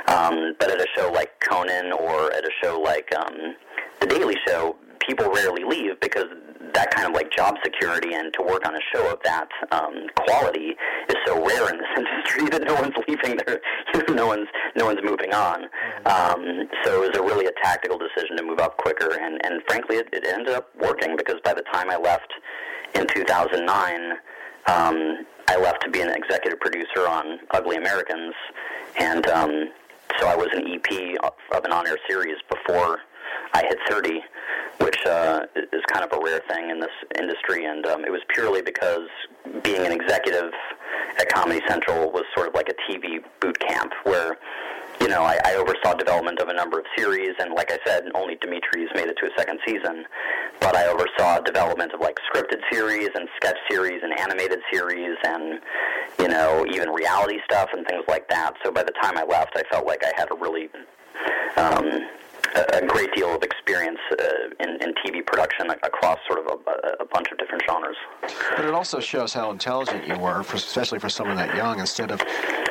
[0.07, 3.55] Um, but at a show like Conan or at a show like um,
[3.99, 6.25] The Daily Show, people rarely leave because
[6.73, 10.07] that kind of like job security and to work on a show of that um,
[10.17, 10.75] quality
[11.09, 13.59] is so rare in this industry that no one's leaving there.
[14.09, 15.63] no one's no one's moving on.
[16.05, 19.61] Um, so it was a really a tactical decision to move up quicker, and and
[19.67, 22.31] frankly, it, it ended up working because by the time I left
[22.95, 24.11] in 2009.
[24.67, 28.35] Um, I left to be an executive producer on Ugly Americans,
[28.99, 29.69] and um,
[30.19, 32.99] so I was an EP of an on-air series before
[33.53, 34.21] I hit 30,
[34.79, 37.65] which uh, is kind of a rare thing in this industry.
[37.65, 39.07] And um, it was purely because
[39.63, 40.51] being an executive
[41.19, 44.37] at Comedy Central was sort of like a TV boot camp where,
[45.01, 47.31] you know, I, I oversaw development of a number of series.
[47.39, 50.05] And like I said, only Demetri's made it to a second season.
[50.59, 55.59] But I oversaw development of like scripted series and sketch series and animated series and,
[56.19, 58.53] you know, even reality stuff and things like that.
[58.63, 60.69] So by the time I left, I felt like I had a really
[61.57, 62.07] um,
[62.55, 64.23] a, great deal of experience uh,
[64.59, 67.95] in, in, TV production across sort of a, a, bunch of different genres.
[68.55, 71.79] But it also shows how intelligent you were, for, especially for someone that young.
[71.79, 72.21] Instead of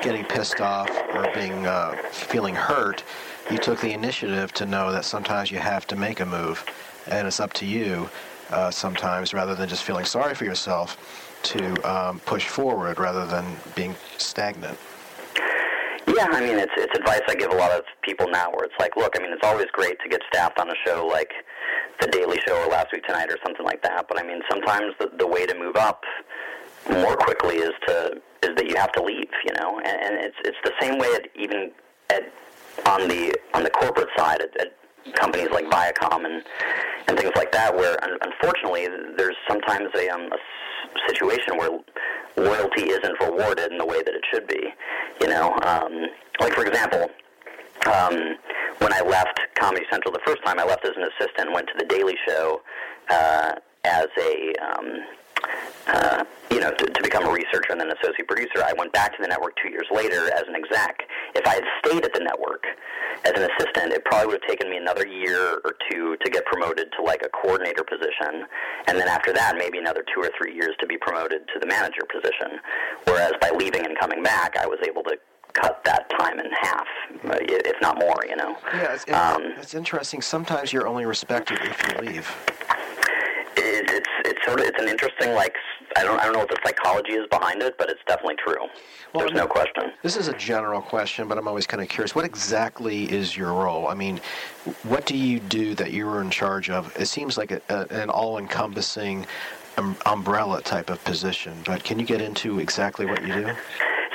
[0.02, 3.04] getting pissed off or being uh, feeling hurt,
[3.50, 6.64] you took the initiative to know that sometimes you have to make a move,
[7.06, 8.08] and it's up to you.
[8.50, 10.96] Uh, sometimes, rather than just feeling sorry for yourself,
[11.42, 14.78] to um, push forward rather than being stagnant.
[16.18, 18.74] Yeah, I mean, it's it's advice I give a lot of people now, where it's
[18.80, 21.30] like, look, I mean, it's always great to get staffed on a show like
[22.00, 24.06] The Daily Show or Last Week Tonight or something like that.
[24.08, 26.02] But I mean, sometimes the the way to move up
[26.90, 30.34] more quickly is to is that you have to leave, you know, and, and it's
[30.44, 31.70] it's the same way at even
[32.10, 32.32] at
[32.86, 34.76] on the on the corporate side at, at
[35.14, 36.42] companies like Viacom and
[37.06, 38.86] and things like that, where unfortunately
[39.16, 41.78] there's sometimes a, um, a situation where
[42.36, 44.72] loyalty isn't rewarded in the way that it should be.
[45.20, 46.06] You know, um,
[46.40, 47.08] like for example,
[47.86, 48.36] um,
[48.78, 51.74] when I left Comedy Central the first time, I left as an assistant, went to
[51.78, 52.60] the Daily Show
[53.10, 53.52] uh,
[53.84, 55.00] as a um,
[55.88, 58.62] uh, you know, to, to become a researcher and then associate producer.
[58.64, 61.02] I went back to the network two years later as an exec.
[61.34, 62.64] If I had stayed at the network
[63.24, 66.44] as an assistant, it probably would have taken me another year or two to get
[66.46, 68.46] promoted to like a coordinator position,
[68.86, 71.66] and then after that, maybe another two or three years to be promoted to the
[71.66, 72.60] manager position.
[73.04, 75.16] Whereas by leaving and coming back, I was able to
[75.54, 76.86] cut that time in half,
[77.24, 78.24] if not more.
[78.28, 78.56] You know.
[78.72, 80.22] Yeah, it's, um, it's interesting.
[80.22, 82.28] Sometimes you're only respected if you leave
[83.58, 85.54] it, it's it's sort of it's an interesting like
[85.96, 88.66] I don't I don't know what the psychology is behind it, but it's definitely true.
[89.12, 89.92] Well, There's no question.
[90.02, 92.14] This is a general question, but I'm always kind of curious.
[92.14, 93.88] What exactly is your role?
[93.88, 94.20] I mean,
[94.82, 96.94] what do you do that you are in charge of?
[96.98, 99.26] It seems like a, a, an all-encompassing
[99.78, 103.52] um, umbrella type of position, but can you get into exactly what you do?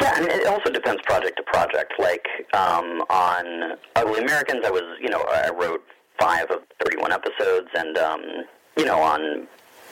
[0.02, 1.94] Yeah, and it also depends project to project.
[1.98, 5.84] Like um, on Ugly Americans, I was, you know, I wrote
[6.20, 8.22] five of 31 episodes, and um,
[8.78, 9.48] you know, on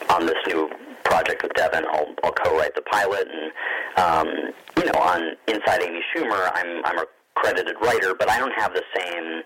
[0.10, 0.70] on this new
[1.04, 3.52] project with Devin, I'll, I'll co-write the pilot, and
[3.98, 7.06] um, you know, on Inside Amy Schumer, I'm I'm a
[7.36, 9.44] credited writer, but I don't have the same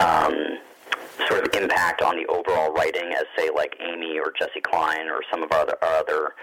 [0.00, 0.58] um,
[1.28, 5.20] sort of impact on the overall writing as, say, like Amy or Jessi Klein or
[5.30, 6.34] some of our other, our other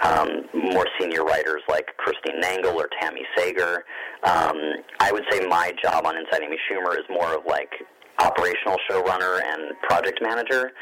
[0.00, 3.84] um, more senior writers like Christine Nangle or Tami Sagher.
[4.24, 7.72] Um, I would say my job on Inside Amy Schumer is more of like
[8.18, 10.72] operational showrunner and project manager,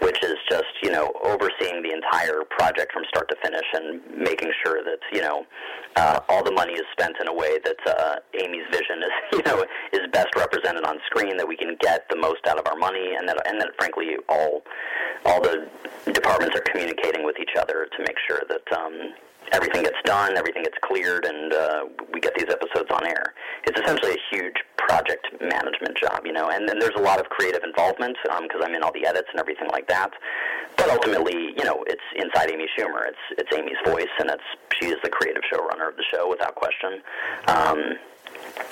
[0.00, 4.50] which is just you know overseeing the entire project from start to finish and making
[4.64, 5.44] sure that you know
[5.96, 9.42] uh, all the money is spent in a way that uh, Amy's vision is you
[9.44, 12.76] know is best represented on screen, that we can get the most out of our
[12.76, 14.62] money, and that and that frankly all
[15.26, 15.68] all the
[16.12, 18.78] departments are communicating with each other to make sure that.
[18.78, 19.14] Um,
[19.52, 23.34] everything gets done, everything gets cleared, and uh, we get these episodes on air.
[23.64, 27.28] It's essentially a huge project management job, you know, and then there's a lot of
[27.28, 30.10] creative involvement because um, I'm in all the edits and everything like that.
[30.76, 33.08] But ultimately, you know, it's inside Amy Schumer.
[33.08, 34.48] It's it's Amy's voice, and it's
[34.80, 37.02] she is the creative showrunner of the show without question.
[37.48, 37.98] Um,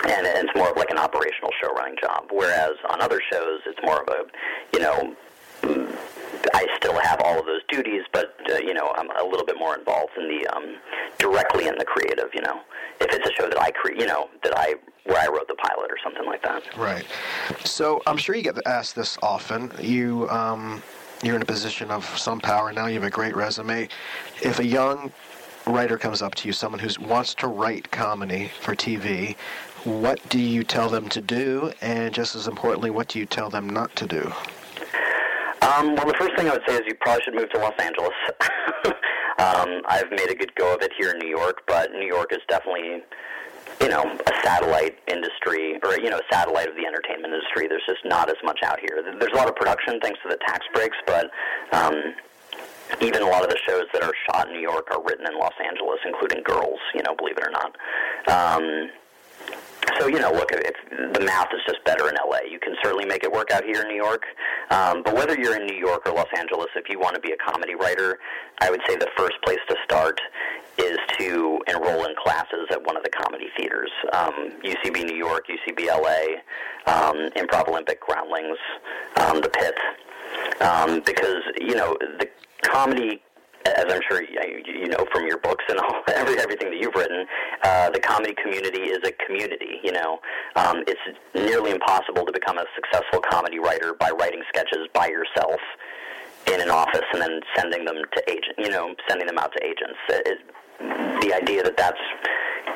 [0.08, 2.26] and it's more of like an operational show running job.
[2.30, 4.24] Whereas on other shows, it's more of a,
[4.72, 5.16] you know,
[6.54, 9.58] I still have all of those duties, but uh, you know, I'm a little bit
[9.58, 10.76] more involved in the um,
[11.18, 12.30] directly in the creative.
[12.34, 12.60] You know,
[13.00, 14.74] if it's a show that I create, you know, that I
[15.04, 16.76] where I wrote the pilot or something like that.
[16.76, 17.06] Right.
[17.64, 19.72] So I'm sure you get asked this often.
[19.80, 20.82] You um,
[21.22, 22.86] you're in a position of some power now.
[22.86, 23.88] You have a great resume.
[24.42, 25.12] If a young
[25.66, 29.36] writer comes up to you, someone who wants to write comedy for TV,
[29.84, 31.72] what do you tell them to do?
[31.80, 34.32] And just as importantly, what do you tell them not to do?
[35.66, 37.74] Um, well, the first thing I would say is you probably should move to Los
[37.80, 38.14] Angeles.
[39.38, 42.32] um, I've made a good go of it here in New York, but New York
[42.32, 43.02] is definitely,
[43.80, 47.66] you know, a satellite industry, or, you know, a satellite of the entertainment industry.
[47.66, 49.02] There's just not as much out here.
[49.02, 51.30] There's a lot of production thanks to the tax breaks, but
[51.72, 52.14] um,
[53.00, 55.36] even a lot of the shows that are shot in New York are written in
[55.36, 57.74] Los Angeles, including Girls, you know, believe it or not.
[58.30, 58.90] Um,
[60.06, 63.24] you know, look, if the math is just better in LA, you can certainly make
[63.24, 64.24] it work out here in New York.
[64.70, 67.32] Um, but whether you're in New York or Los Angeles, if you want to be
[67.32, 68.18] a comedy writer,
[68.60, 70.20] I would say the first place to start
[70.78, 73.90] is to enroll in classes at one of the comedy theaters.
[74.12, 76.40] Um, UCB New York, UCB LA,
[76.92, 78.58] um, Improv Olympic, Groundlings,
[79.16, 79.74] um, the Pit,
[80.60, 82.28] um, because you know the
[82.62, 83.22] comedy
[83.74, 87.26] as I'm sure you know from your books and all, every, everything that you've written,
[87.62, 89.80] uh, the comedy community is a community.
[89.82, 90.20] You know,
[90.56, 91.00] um, it's
[91.34, 95.60] nearly impossible to become a successful comedy writer by writing sketches by yourself
[96.52, 98.56] in an office and then sending them to agent.
[98.58, 99.98] You know, sending them out to agents.
[100.08, 100.38] It,
[100.78, 102.00] the idea that that's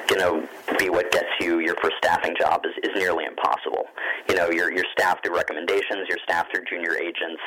[0.09, 3.84] going to be what gets you your first staffing job is, is nearly impossible.
[4.28, 4.84] You know, you're, you're
[5.22, 7.40] through recommendations, your staff through junior agents,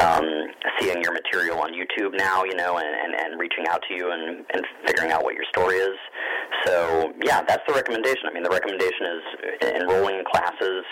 [0.00, 0.24] um,
[0.78, 4.10] seeing your material on YouTube now, you know, and, and, and reaching out to you
[4.10, 5.96] and, and figuring out what your story is.
[6.64, 8.24] So, yeah, that's the recommendation.
[8.28, 10.84] I mean, the recommendation is enrolling in classes,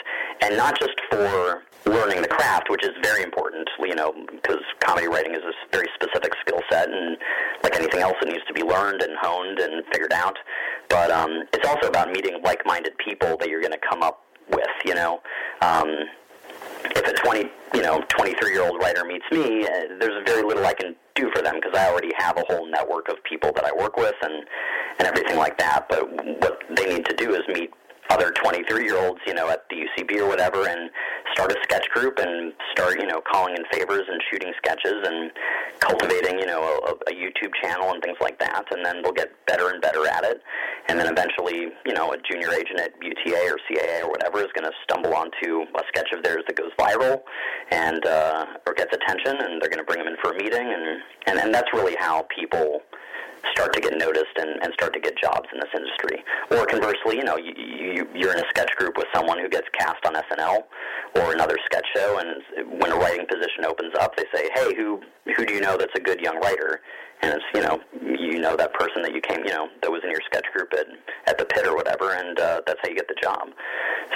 [0.42, 5.08] and not just for learning the craft, which is very important, you know, because comedy
[5.08, 7.16] writing is a very specific skill set, and
[7.62, 10.36] like anything else, it needs to be learned and honed and figured out.
[10.88, 14.66] But um, it's also about meeting like-minded people that you're going to come up with.
[14.84, 15.20] You know,
[15.62, 15.88] um,
[16.96, 20.94] if a 20, you know, 23-year-old writer meets me, uh, there's very little I can
[21.14, 23.96] do for them because I already have a whole network of people that I work
[23.96, 24.44] with and
[24.98, 25.86] and everything like that.
[25.88, 26.08] But
[26.40, 27.70] what they need to do is meet
[28.10, 30.90] other 23 year olds, you know, at the UCB or whatever, and
[31.32, 35.30] start a sketch group and start, you know, calling in favors and shooting sketches and
[35.80, 38.64] cultivating, you know, a, a YouTube channel and things like that.
[38.70, 40.42] And then they'll get better and better at it.
[40.88, 44.52] And then eventually, you know, a junior agent at UTA or CAA or whatever is
[44.54, 47.22] going to stumble onto a sketch of theirs that goes viral
[47.70, 50.60] and uh, or gets attention, and they're going to bring them in for a meeting,
[50.60, 52.80] and and and that's really how people
[53.52, 56.24] start to get noticed and, and start to get jobs in this industry.
[56.50, 59.68] Or conversely, you know, you, you, you're in a sketch group with someone who gets
[59.72, 60.64] cast on SNL
[61.16, 65.00] or another sketch show, and when a writing position opens up, they say, "Hey, who
[65.36, 66.80] who do you know that's a good young writer?"
[67.22, 70.02] And it's you know you know that person that you came you know that was
[70.04, 70.86] in your sketch group at
[71.26, 73.48] at the pit or whatever, and uh, that's how you get the job.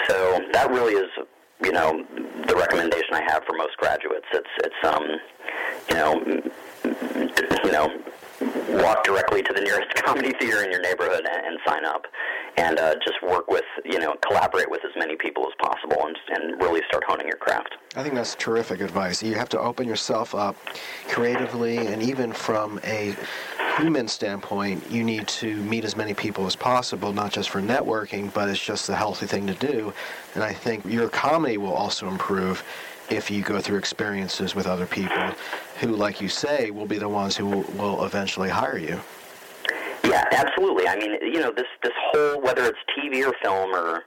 [0.08, 1.10] So that really is
[1.62, 2.04] you know
[2.46, 4.26] the recommendation I have for most graduates.
[4.32, 5.06] It's it's um
[5.88, 6.42] you know
[7.64, 8.02] you know
[8.40, 12.06] walk directly to the nearest comedy theater in your neighborhood and, and sign up,
[12.56, 16.16] and uh, just work with you know collaborate with as many people as possible, and,
[16.28, 17.74] and really start honing your craft.
[17.96, 19.22] I think that's terrific advice.
[19.22, 20.56] You have to open yourself up
[21.08, 23.16] creatively, and even from a
[23.78, 28.32] human standpoint, you need to meet as many people as possible, not just for networking,
[28.34, 29.92] but it's just the healthy thing to do.
[30.34, 32.64] And I think your comedy will also improve
[33.10, 35.32] if you go through experiences with other people
[35.80, 39.00] who, like you say, will be the ones who will, will eventually hire you.
[40.04, 40.88] Yeah, absolutely.
[40.88, 44.04] I mean, you know, this this whole whether it's TV or film or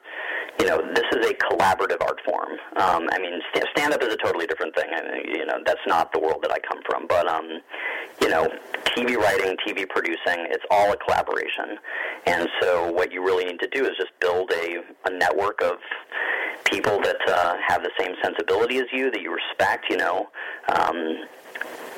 [0.62, 2.52] you know, this is a collaborative art form.
[2.76, 3.42] Um, I mean,
[3.76, 4.90] stand up is a totally different thing.
[4.96, 7.08] I mean, you know, that's not the world that I come from.
[7.08, 7.62] But um,
[8.22, 8.48] you know,
[8.86, 11.80] TV writing, TV producing, it's all a collaboration.
[12.28, 15.78] And so what you really need to do is just build a, a network of
[16.66, 20.30] people that uh, have the same sensibility as you, that you respect, you know.
[20.70, 21.26] Um,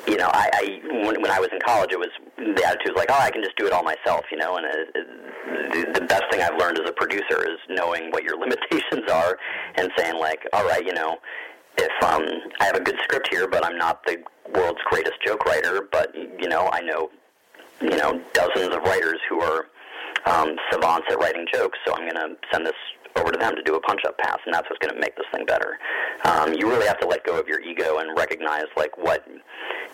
[0.06, 2.96] you know, I, I when, when I was in college, it was the attitude was
[2.96, 4.56] like, oh, I can just do it all myself, you know.
[4.56, 8.22] And it, it, the, the best thing I've learned as a producer is knowing what
[8.22, 9.38] your limitations are
[9.76, 11.18] and saying like, all right, you know,
[11.78, 12.24] if um,
[12.60, 14.22] I have a good script here, but I'm not the
[14.54, 17.10] world's greatest joke writer, but you know, I know,
[17.80, 19.66] you know, dozens of writers who are
[20.26, 22.74] um, savants at writing jokes, so I'm going to send this
[23.16, 25.26] over to them to do a punch-up pass, and that's what's going to make this
[25.32, 25.78] thing better.
[26.24, 29.26] Um, you really have to let go of your ego and recognize like what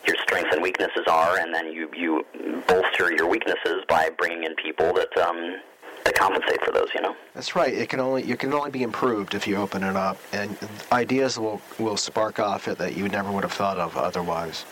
[0.06, 2.24] your strengths and weaknesses are, and then you you
[2.66, 5.56] bolster your weaknesses by bringing in people that um,
[6.04, 6.88] that compensate for those.
[6.94, 7.16] You know.
[7.34, 7.72] That's right.
[7.72, 10.56] It can only you can only be improved if you open it up, and
[10.92, 14.64] ideas will will spark off it that you never would have thought of otherwise.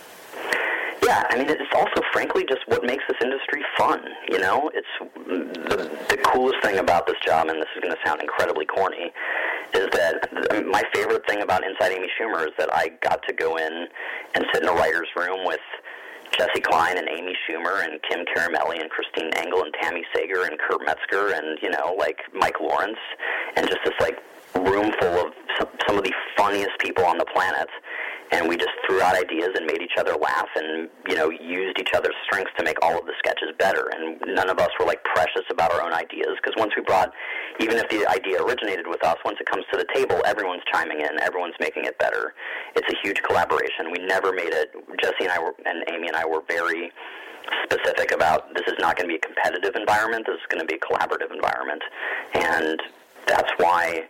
[1.09, 4.05] Yeah, I mean, it's also, frankly, just what makes this industry fun.
[4.29, 8.01] You know, it's the, the coolest thing about this job, and this is going to
[8.05, 9.11] sound incredibly corny,
[9.73, 13.33] is that um, my favorite thing about Inside Amy Schumer is that I got to
[13.33, 13.89] go in
[14.35, 15.65] and sit in a writer's room with
[16.33, 20.59] Jessi Klein and Amy Schumer and Kim Caramele and Christine Nangle and Tami Sagher and
[20.59, 23.01] Kurt Metzger and, you know, like Mike Lawrence
[23.57, 24.19] and just this, like,
[24.57, 27.69] room full of some, some of the funniest people on the planet
[28.31, 31.79] and we just threw out ideas and made each other laugh and you know used
[31.81, 33.91] each other's strengths to make all of the sketches better.
[33.95, 37.13] And none of us were like precious about our own ideas because once we brought
[37.61, 41.01] even if the idea originated with us once it comes to the table everyone's chiming
[41.01, 42.35] in everyone's making it better.
[42.77, 43.91] It's a huge collaboration.
[43.91, 44.73] We never made it
[45.03, 46.91] jessi and i were and amy and i were very
[47.65, 50.67] specific about this is not going to be a competitive environment this is going to
[50.67, 51.83] be a collaborative environment.
[52.35, 52.81] And
[53.27, 54.05] that's why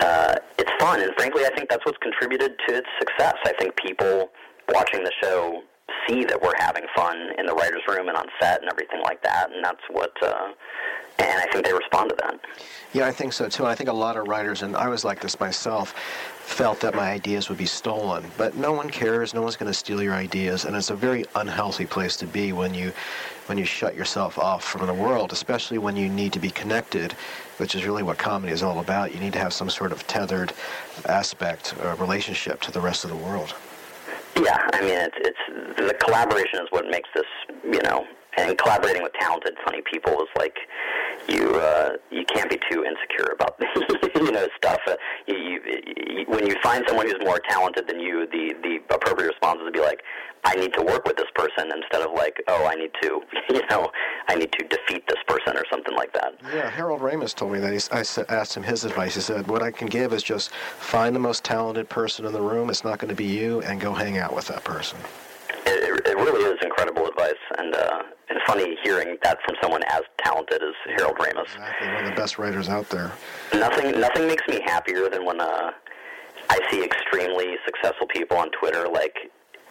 [0.00, 3.34] uh, it's fun, and frankly, I think that's what's contributed to its success.
[3.44, 4.30] I think people
[4.68, 5.62] watching the show
[6.08, 9.22] see that we're having fun in the writers' room and on set and everything like
[9.22, 10.12] that, and that's what.
[10.22, 10.52] Uh,
[11.18, 12.40] and I think they respond to that.
[12.92, 13.66] Yeah, I think so too.
[13.66, 15.94] I think a lot of writers, and I was like this myself,
[16.38, 18.24] felt that my ideas would be stolen.
[18.36, 19.34] But no one cares.
[19.34, 22.52] No one's going to steal your ideas, and it's a very unhealthy place to be
[22.52, 22.92] when you
[23.46, 27.12] when you shut yourself off from the world, especially when you need to be connected,
[27.58, 29.12] which is really what comedy is all about.
[29.12, 30.52] You need to have some sort of tethered
[31.06, 33.54] aspect or relationship to the rest of the world.
[34.36, 37.26] Yeah, I mean, it's, it's the collaboration is what makes this,
[37.64, 38.06] you know,
[38.36, 40.56] and collaborating with talented, funny people is like
[41.28, 43.56] you uh, you can't be too insecure about
[44.14, 44.80] you know stuff.
[44.86, 45.60] Uh, you, you,
[45.96, 49.66] you, when you find someone who's more talented than you, the the appropriate response is
[49.66, 50.00] to be like,
[50.44, 53.22] I need to work with this person instead of like, oh, I need to,
[53.54, 53.90] you know,
[54.28, 56.34] I need to defeat this person or something like that.
[56.52, 57.72] Yeah, Harold Ramis told me that.
[57.72, 59.14] He's, I asked him his advice.
[59.14, 62.42] He said, what I can give is just find the most talented person in the
[62.42, 62.68] room.
[62.68, 64.98] It's not going to be you, and go hang out with that person.
[66.14, 70.62] It, really is incredible advice, and uh, and funny hearing that from someone as talented
[70.62, 71.42] as Harold Ramis.
[71.42, 73.10] Exactly, one of the best writers out there.
[73.52, 75.72] Nothing, nothing makes me happier than when uh,
[76.50, 79.16] I see extremely successful people on Twitter like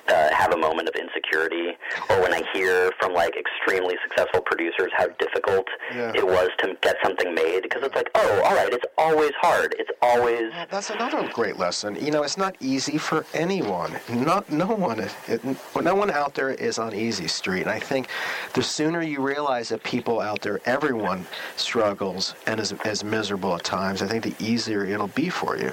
[0.07, 1.77] uh, have a moment of insecurity,
[2.09, 6.11] or when I hear from like extremely successful producers how difficult Yeah.
[6.15, 9.75] it was to get something made, because it's like, oh, all right, it's always hard.
[9.79, 11.95] It's always Well, that's another great lesson.
[11.95, 13.91] You know, it's not easy for anyone.
[14.09, 14.99] Not no one.
[15.27, 15.41] It,
[15.81, 17.61] no one out there is on easy street.
[17.61, 18.07] And I think
[18.53, 21.25] the sooner you realize that people out there, everyone
[21.55, 24.01] struggles and is, is miserable at times.
[24.01, 25.71] I think the easier it'll be for you.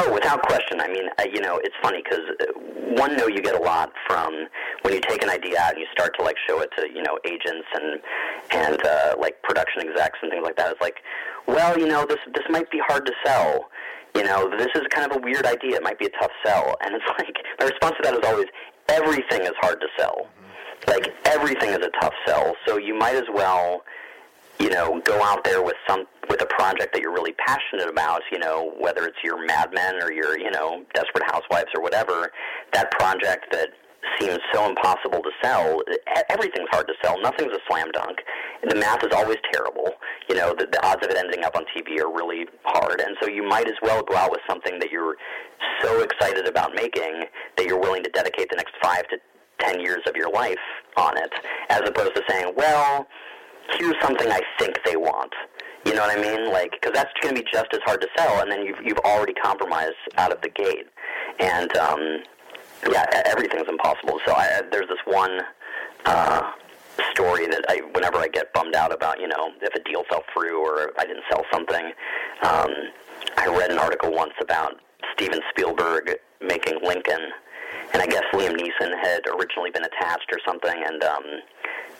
[0.00, 0.80] Oh, without question.
[0.80, 2.22] I mean, uh, you know, it's funny because
[2.96, 4.46] one no you get a lot from
[4.82, 7.02] when you take an idea out and you start to like show it to you
[7.02, 8.00] know agents and
[8.52, 10.70] and uh, like production execs and things like that.
[10.70, 10.98] It's like,
[11.48, 13.70] well, you know, this this might be hard to sell.
[14.14, 15.76] You know, this is kind of a weird idea.
[15.76, 16.76] It might be a tough sell.
[16.82, 18.46] And it's like my response to that is always
[18.88, 20.28] everything is hard to sell.
[20.86, 22.54] Like everything is a tough sell.
[22.68, 23.82] So you might as well
[24.58, 28.20] you know, go out there with some with a project that you're really passionate about,
[28.30, 32.30] you know, whether it's your Mad Men or your, you know, Desperate Housewives or whatever,
[32.72, 33.68] that project that
[34.20, 35.80] seems so impossible to sell,
[36.28, 37.20] everything's hard to sell.
[37.20, 38.18] Nothing's a slam dunk.
[38.68, 39.90] The math is always terrible.
[40.28, 43.00] You know, the, the odds of it ending up on TV are really hard.
[43.00, 45.16] And so you might as well go out with something that you're
[45.82, 47.24] so excited about making
[47.56, 49.18] that you're willing to dedicate the next five to
[49.60, 50.56] ten years of your life
[50.96, 51.32] on it,
[51.68, 53.06] as opposed to saying, well,
[53.76, 55.32] here's something I think they want.
[55.84, 56.52] You know what I mean?
[56.52, 58.98] Like, because that's going to be just as hard to sell, and then you've you've
[58.98, 60.86] already compromised out of the gate.
[61.38, 62.18] And um,
[62.90, 64.20] yeah, everything's impossible.
[64.26, 65.40] So I, there's this one
[66.04, 66.52] uh,
[67.12, 70.24] story that I, whenever I get bummed out about, you know, if a deal fell
[70.32, 71.92] through or I didn't sell something,
[72.42, 72.70] um,
[73.36, 74.80] I read an article once about
[75.14, 77.20] Steven Spielberg making Lincoln,
[77.92, 81.24] and I guess Liam Neeson had originally been attached or something, and um,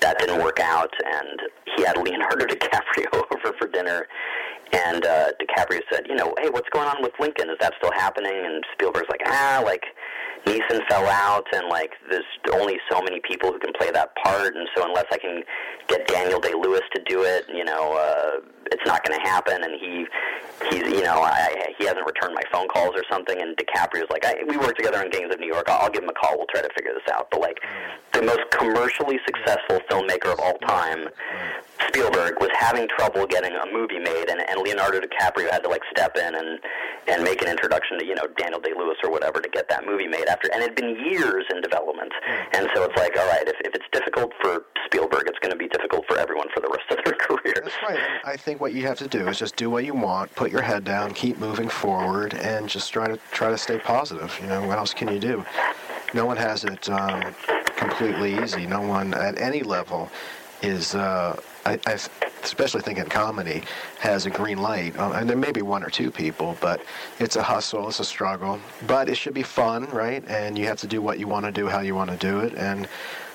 [0.00, 0.92] that didn't work out.
[1.04, 1.40] And
[1.76, 4.06] he had Leonardo DiCaprio over for dinner,
[4.72, 7.50] and uh, DiCaprio said, you know, hey, what's going on with Lincoln?
[7.50, 8.44] Is that still happening?
[8.44, 9.84] And Spielberg's like, ah, like
[10.48, 14.56] Neeson fell out, and like there's only so many people who can play that part,
[14.56, 15.42] and so unless I can
[15.88, 18.40] get Daniel Day Lewis to do it, you know, uh,
[18.72, 19.62] it's not going to happen.
[19.62, 20.06] And he,
[20.70, 23.40] he's, you know, I, he hasn't returned my phone calls or something.
[23.40, 25.68] And DiCaprio's like, I, we work together on Gangs of New York.
[25.68, 26.36] I'll, I'll give him a call.
[26.36, 27.28] We'll try to figure this out.
[27.30, 27.60] But like,
[28.12, 31.08] the most commercially successful filmmaker of all time,
[31.88, 35.82] Spielberg was having trouble getting a movie made, and, and Leonardo DiCaprio had to like
[35.90, 36.58] step in and
[37.06, 39.86] and make an introduction to you know Daniel Day Lewis or whatever to get that
[39.86, 42.12] movie made and it had been years in development.
[42.52, 45.56] And so it's like, all right, if, if it's difficult for Spielberg, it's going to
[45.56, 47.60] be difficult for everyone for the rest of their careers.
[47.62, 47.98] That's right.
[48.24, 50.62] I think what you have to do is just do what you want, put your
[50.62, 54.36] head down, keep moving forward, and just try to try to stay positive.
[54.40, 55.44] You know, what else can you do?
[56.14, 57.22] No one has it um,
[57.76, 58.66] completely easy.
[58.66, 60.10] No one at any level
[60.62, 60.94] is.
[60.94, 61.98] Uh, I, I
[62.42, 63.62] especially think in comedy
[63.98, 64.98] has a green light.
[64.98, 66.80] Um, and there may be one or two people, but
[67.18, 68.58] it's a hustle, it's a struggle.
[68.86, 70.24] But it should be fun, right?
[70.28, 72.40] And you have to do what you want to do, how you want to do
[72.40, 72.88] it, and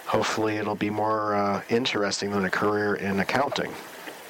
[0.06, 3.72] hopefully it'll be more uh, interesting than a career in accounting.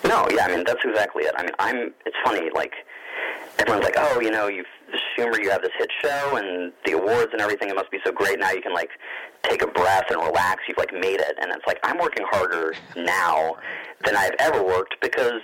[0.04, 1.34] No, yeah, I mean that's exactly it.
[1.38, 1.94] I mean, I'm.
[2.06, 2.74] It's funny, like
[3.60, 4.66] everyone's like, oh, you know, you've
[5.18, 7.70] Schumer, you have this hit show and the awards and everything.
[7.70, 8.40] It must be so great.
[8.40, 8.90] Now you can like
[9.44, 10.64] take a breath and relax.
[10.68, 13.56] You've like made it, and it's like I'm working harder now
[14.06, 15.42] than I've ever worked because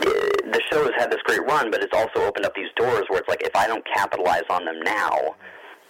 [0.00, 3.04] uh, the show has had this great run, but it's also opened up these doors
[3.08, 5.34] where it's like if I don't capitalize on them now,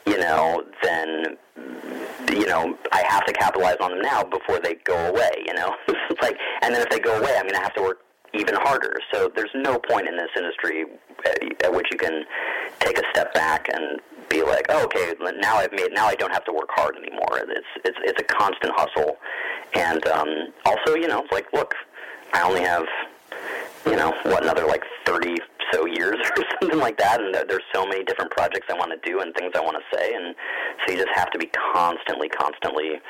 [0.07, 1.36] you know, then
[2.30, 5.30] you know I have to capitalize on them now before they go away.
[5.47, 5.74] You know,
[6.22, 7.99] like, and then if they go away, I'm going to have to work
[8.39, 8.95] even harder.
[9.12, 10.84] So there's no point in this industry
[11.26, 12.24] at, at which you can
[12.80, 16.32] take a step back and be like, oh, okay, now I've made, now I don't
[16.32, 17.41] have to work hard anymore.
[17.49, 19.16] It's it's it's a constant hustle,
[19.74, 20.28] and um,
[20.64, 21.74] also, you know, like, look,
[22.34, 22.84] I only have,
[23.86, 25.36] you know, what another like thirty
[25.72, 29.11] so years or something like that, and there's so many different projects I want to
[29.11, 30.34] do and things I want to say, and
[30.86, 33.01] so you just have to be constantly, constantly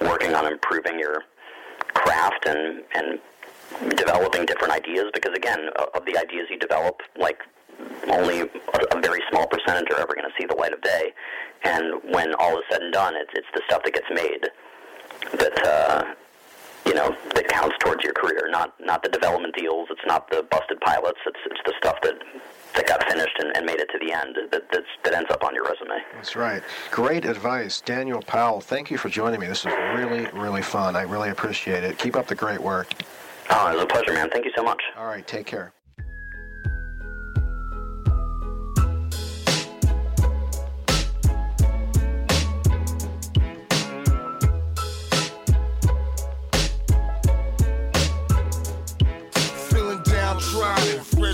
[0.00, 1.24] working on improving your
[1.94, 3.18] craft and and
[3.96, 7.42] developing different ideas because again of the ideas you develop like
[8.08, 11.12] only a, very small percentage are ever going to see the light of day
[11.64, 14.48] and when all is said and done it's it's the stuff that gets made
[15.38, 16.14] that uh
[16.86, 20.42] you know that counts towards your career not not the development deals it's not the
[20.50, 22.14] busted pilots it's it's the stuff that
[22.74, 25.42] that got finished and, and made it to the end that that's, that ends up
[25.44, 26.62] on your resume That's right.
[26.90, 28.60] Great advice, Daniel Powell.
[28.60, 29.46] Thank you for joining me.
[29.46, 30.94] This was really, really fun.
[30.94, 31.98] I really appreciate it.
[31.98, 32.92] Keep up the great work.
[33.50, 35.72] Oh it was a pleasure man thank you so much All right, take care.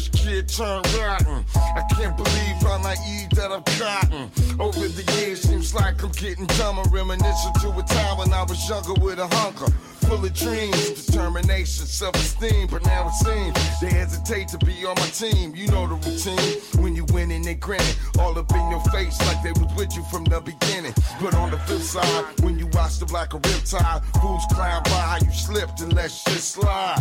[0.04, 1.44] Fresh kid turned rotten.
[1.54, 4.30] I can't believe how naive that I've gotten.
[4.60, 6.82] Over the years, seems like I'm getting dumber.
[6.90, 9.72] Reminiscent to a time when I was younger with a hunger.
[10.06, 12.68] Full of dreams, determination, self-esteem.
[12.70, 15.54] But now it seems they hesitate to be on my team.
[15.54, 16.82] You know the routine.
[16.82, 17.86] When you win and they grinning,
[18.18, 20.94] all up in your face like they was with you from the beginning.
[21.20, 25.20] But on the flip side, when you watch the black or riptide, fools clown by
[25.24, 27.00] you slipped and let shit slide.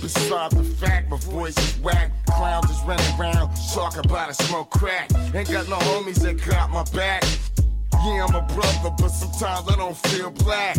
[0.00, 2.12] Beside the fact, my voice is whack.
[2.42, 5.08] Clowns is running around, talking about a smoke crack.
[5.32, 7.22] Ain't got no homies that got my back.
[8.04, 10.76] Yeah, I'm a brother, but sometimes I don't feel black.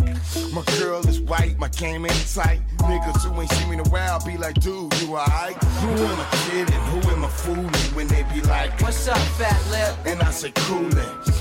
[0.52, 2.60] My girl is white, my game ain't tight.
[2.80, 5.54] Niggas who ain't seen me in a while be like, dude, you alright?
[5.54, 6.82] Who am I kidding?
[6.92, 7.94] Who am I fooling?
[7.96, 9.96] When they be like, What's up, fat lip?
[10.04, 10.92] And I say, coolin'.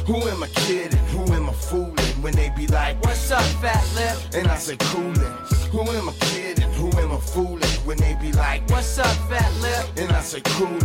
[0.07, 1.05] Who am I kidding?
[1.07, 1.97] Who am I fooling?
[2.23, 4.17] When they be like, What's up, fat lip?
[4.33, 5.62] And I say, coolin'.
[5.73, 6.71] Who am I kidding?
[6.73, 7.63] Who am I fooling?
[7.83, 9.87] When they be like, What's up, fat lip?
[9.97, 10.77] And I say, coolin'.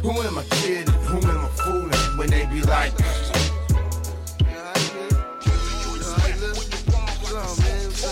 [0.00, 0.94] Who am I kidding?
[0.94, 2.16] Who am I fooling?
[2.16, 2.92] When they be like,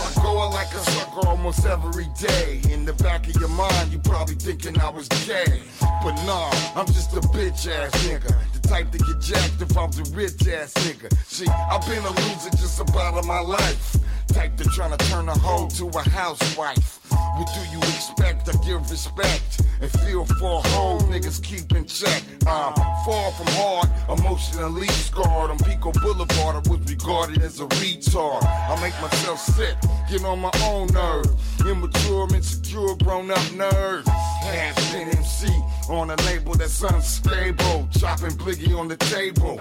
[0.09, 2.61] I'm Going like a sucker almost every day.
[2.73, 5.63] In the back of your mind, you probably thinking I was gay.
[6.03, 8.35] But nah, I'm just a bitch ass nigga.
[8.53, 11.17] The type to get jacked if I was a rich ass nigga.
[11.25, 13.97] See, I've been a loser just about all my life.
[14.37, 17.01] Type to tryna turn a hoe to a housewife.
[17.09, 18.47] What do you expect?
[18.51, 22.23] I give respect and feel for a hoe niggas keep in check.
[22.47, 22.75] I'm
[23.07, 25.51] far from hard, emotionally scarred.
[25.51, 28.45] On Pico Boulevard, I was regarded as a retard.
[28.45, 29.75] I make myself sick,
[30.11, 31.33] get on my own nerve.
[31.67, 34.07] Immature, insecure, grown up nerd.
[34.07, 35.49] Half MC
[35.89, 37.89] on a label that's unstable.
[37.99, 39.59] Chopping bliggy on the table.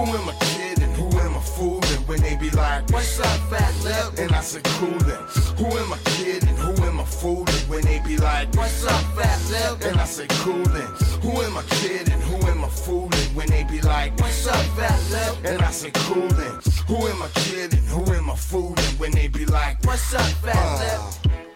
[0.00, 0.94] Who am I kidding?
[0.94, 2.00] Who am I fooling?
[2.06, 4.18] When they be like, What's up, fat lip?
[4.18, 5.26] And I said, Coolin'.
[5.58, 6.56] Who am I kidding?
[6.56, 7.68] Who am I fooling?
[7.68, 9.84] When they be like, What's up, fat lip?
[9.84, 10.88] And I said, Coolin'.
[11.20, 12.18] Who am I kidding?
[12.22, 13.28] Who am I fooling?
[13.34, 15.36] When they be like, What's up, fat lip?
[15.44, 16.60] And I said, Coolin'.
[16.88, 17.84] Who am I kidding?
[17.84, 18.96] Who am I fooling?
[18.96, 21.34] When they be like, What's up, fat lip?
[21.34, 21.49] Uh,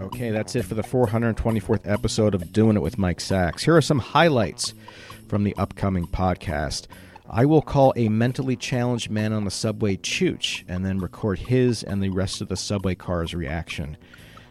[0.00, 3.62] Okay, that's it for the 424th episode of Doing It with Mike Sacks.
[3.62, 4.72] Here are some highlights
[5.28, 6.86] from the upcoming podcast.
[7.28, 11.82] I will call a mentally challenged man on the subway Chooch and then record his
[11.82, 13.96] and the rest of the subway car's reaction.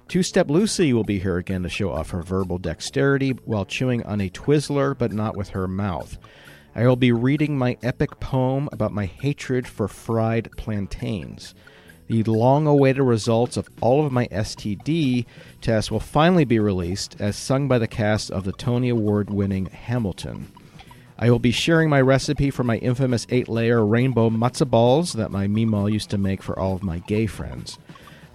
[0.07, 4.03] Two Step Lucy will be here again to show off her verbal dexterity while chewing
[4.03, 6.19] on a Twizzler, but not with her mouth.
[6.77, 11.55] I will be reading my epic poem about my hatred for fried plantains.
[12.09, 15.25] The long awaited results of all of my STD
[15.61, 19.67] tests will finally be released as sung by the cast of the Tony Award winning
[19.67, 20.51] Hamilton.
[21.17, 25.31] I will be sharing my recipe for my infamous eight layer rainbow matzo balls that
[25.31, 27.79] my Meemaw used to make for all of my gay friends.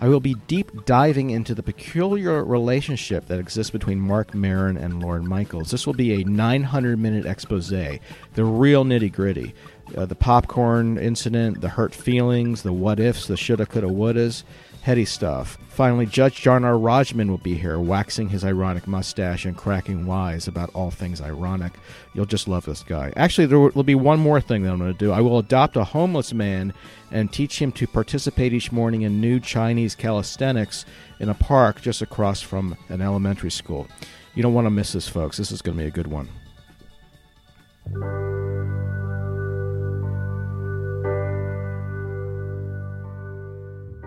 [0.03, 5.03] I will be deep diving into the peculiar relationship that exists between Marc Maron and
[5.03, 5.71] Lorne Michaels.
[5.71, 8.01] This will be a 900 minute expose, the
[8.37, 9.55] real nitty gritty.
[9.97, 14.45] Uh, the popcorn incident, the hurt feelings, the what ifs, the shoulda, coulda, wouldas,
[14.83, 15.59] heady stuff.
[15.69, 20.71] Finally, Judge Jarnar Rajman will be here, waxing his ironic mustache and cracking wise about
[20.75, 21.73] all things ironic.
[22.13, 23.13] You'll just love this guy.
[23.17, 25.13] Actually, there will be one more thing that I'm going to do.
[25.13, 26.75] I will adopt a homeless man
[27.11, 30.85] and teach him to participate each morning in new Chinese calisthenics
[31.19, 33.89] in a park just across from an elementary school.
[34.35, 35.37] You don't want to miss this, folks.
[35.37, 36.29] This is going to be a good one.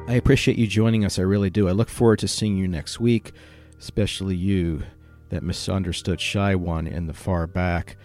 [0.06, 1.18] I appreciate you joining us.
[1.18, 1.70] I really do.
[1.70, 3.32] I look forward to seeing you next week,
[3.80, 4.84] especially you,
[5.30, 7.95] that misunderstood shy one in the far back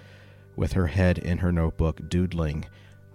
[0.54, 2.66] with her head in her notebook doodling.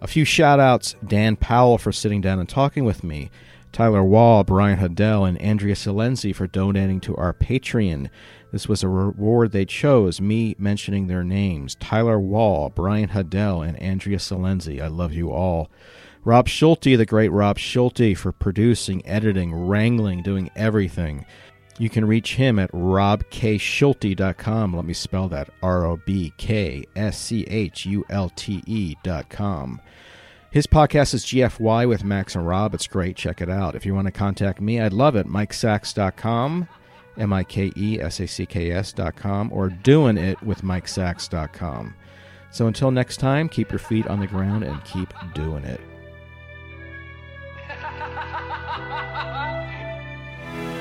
[0.02, 3.32] A few shout outs Dan Powell for sitting down and talking with me,
[3.72, 8.10] Tyler Wall, Brian Huddell, and Andrea Silenzi for donating to our Patreon.
[8.52, 13.82] This was a reward they chose, me mentioning their names Tyler Wall, Brian Huddell, and
[13.82, 14.82] Andrea Silenzi.
[14.82, 15.72] I love you all.
[16.26, 21.26] Rob Schulte, the great Rob Schulte, for producing, editing, wrangling, doing everything.
[21.80, 24.76] You can reach him at robkschulte.com.
[24.76, 29.82] Let me spell that R O B K S C H U L T E.com.
[30.52, 32.76] His podcast is GFY with Max and Rob.
[32.76, 33.18] It's great.
[33.18, 33.76] Check it out.
[33.76, 35.28] If you want to contact me, I'd love it.
[35.28, 36.68] MikeSacks.com,
[37.18, 41.96] M I K E S A C K S.com, or doing it with MikeSacks.com.
[42.52, 45.82] So until next time, keep your feet on the ground and keep doing it.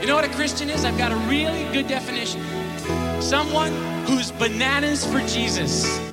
[0.02, 0.84] You know what a Christian is?
[0.84, 2.42] I've got a really good definition.
[3.22, 3.72] Someone
[4.04, 6.12] who's bananas for Jesus.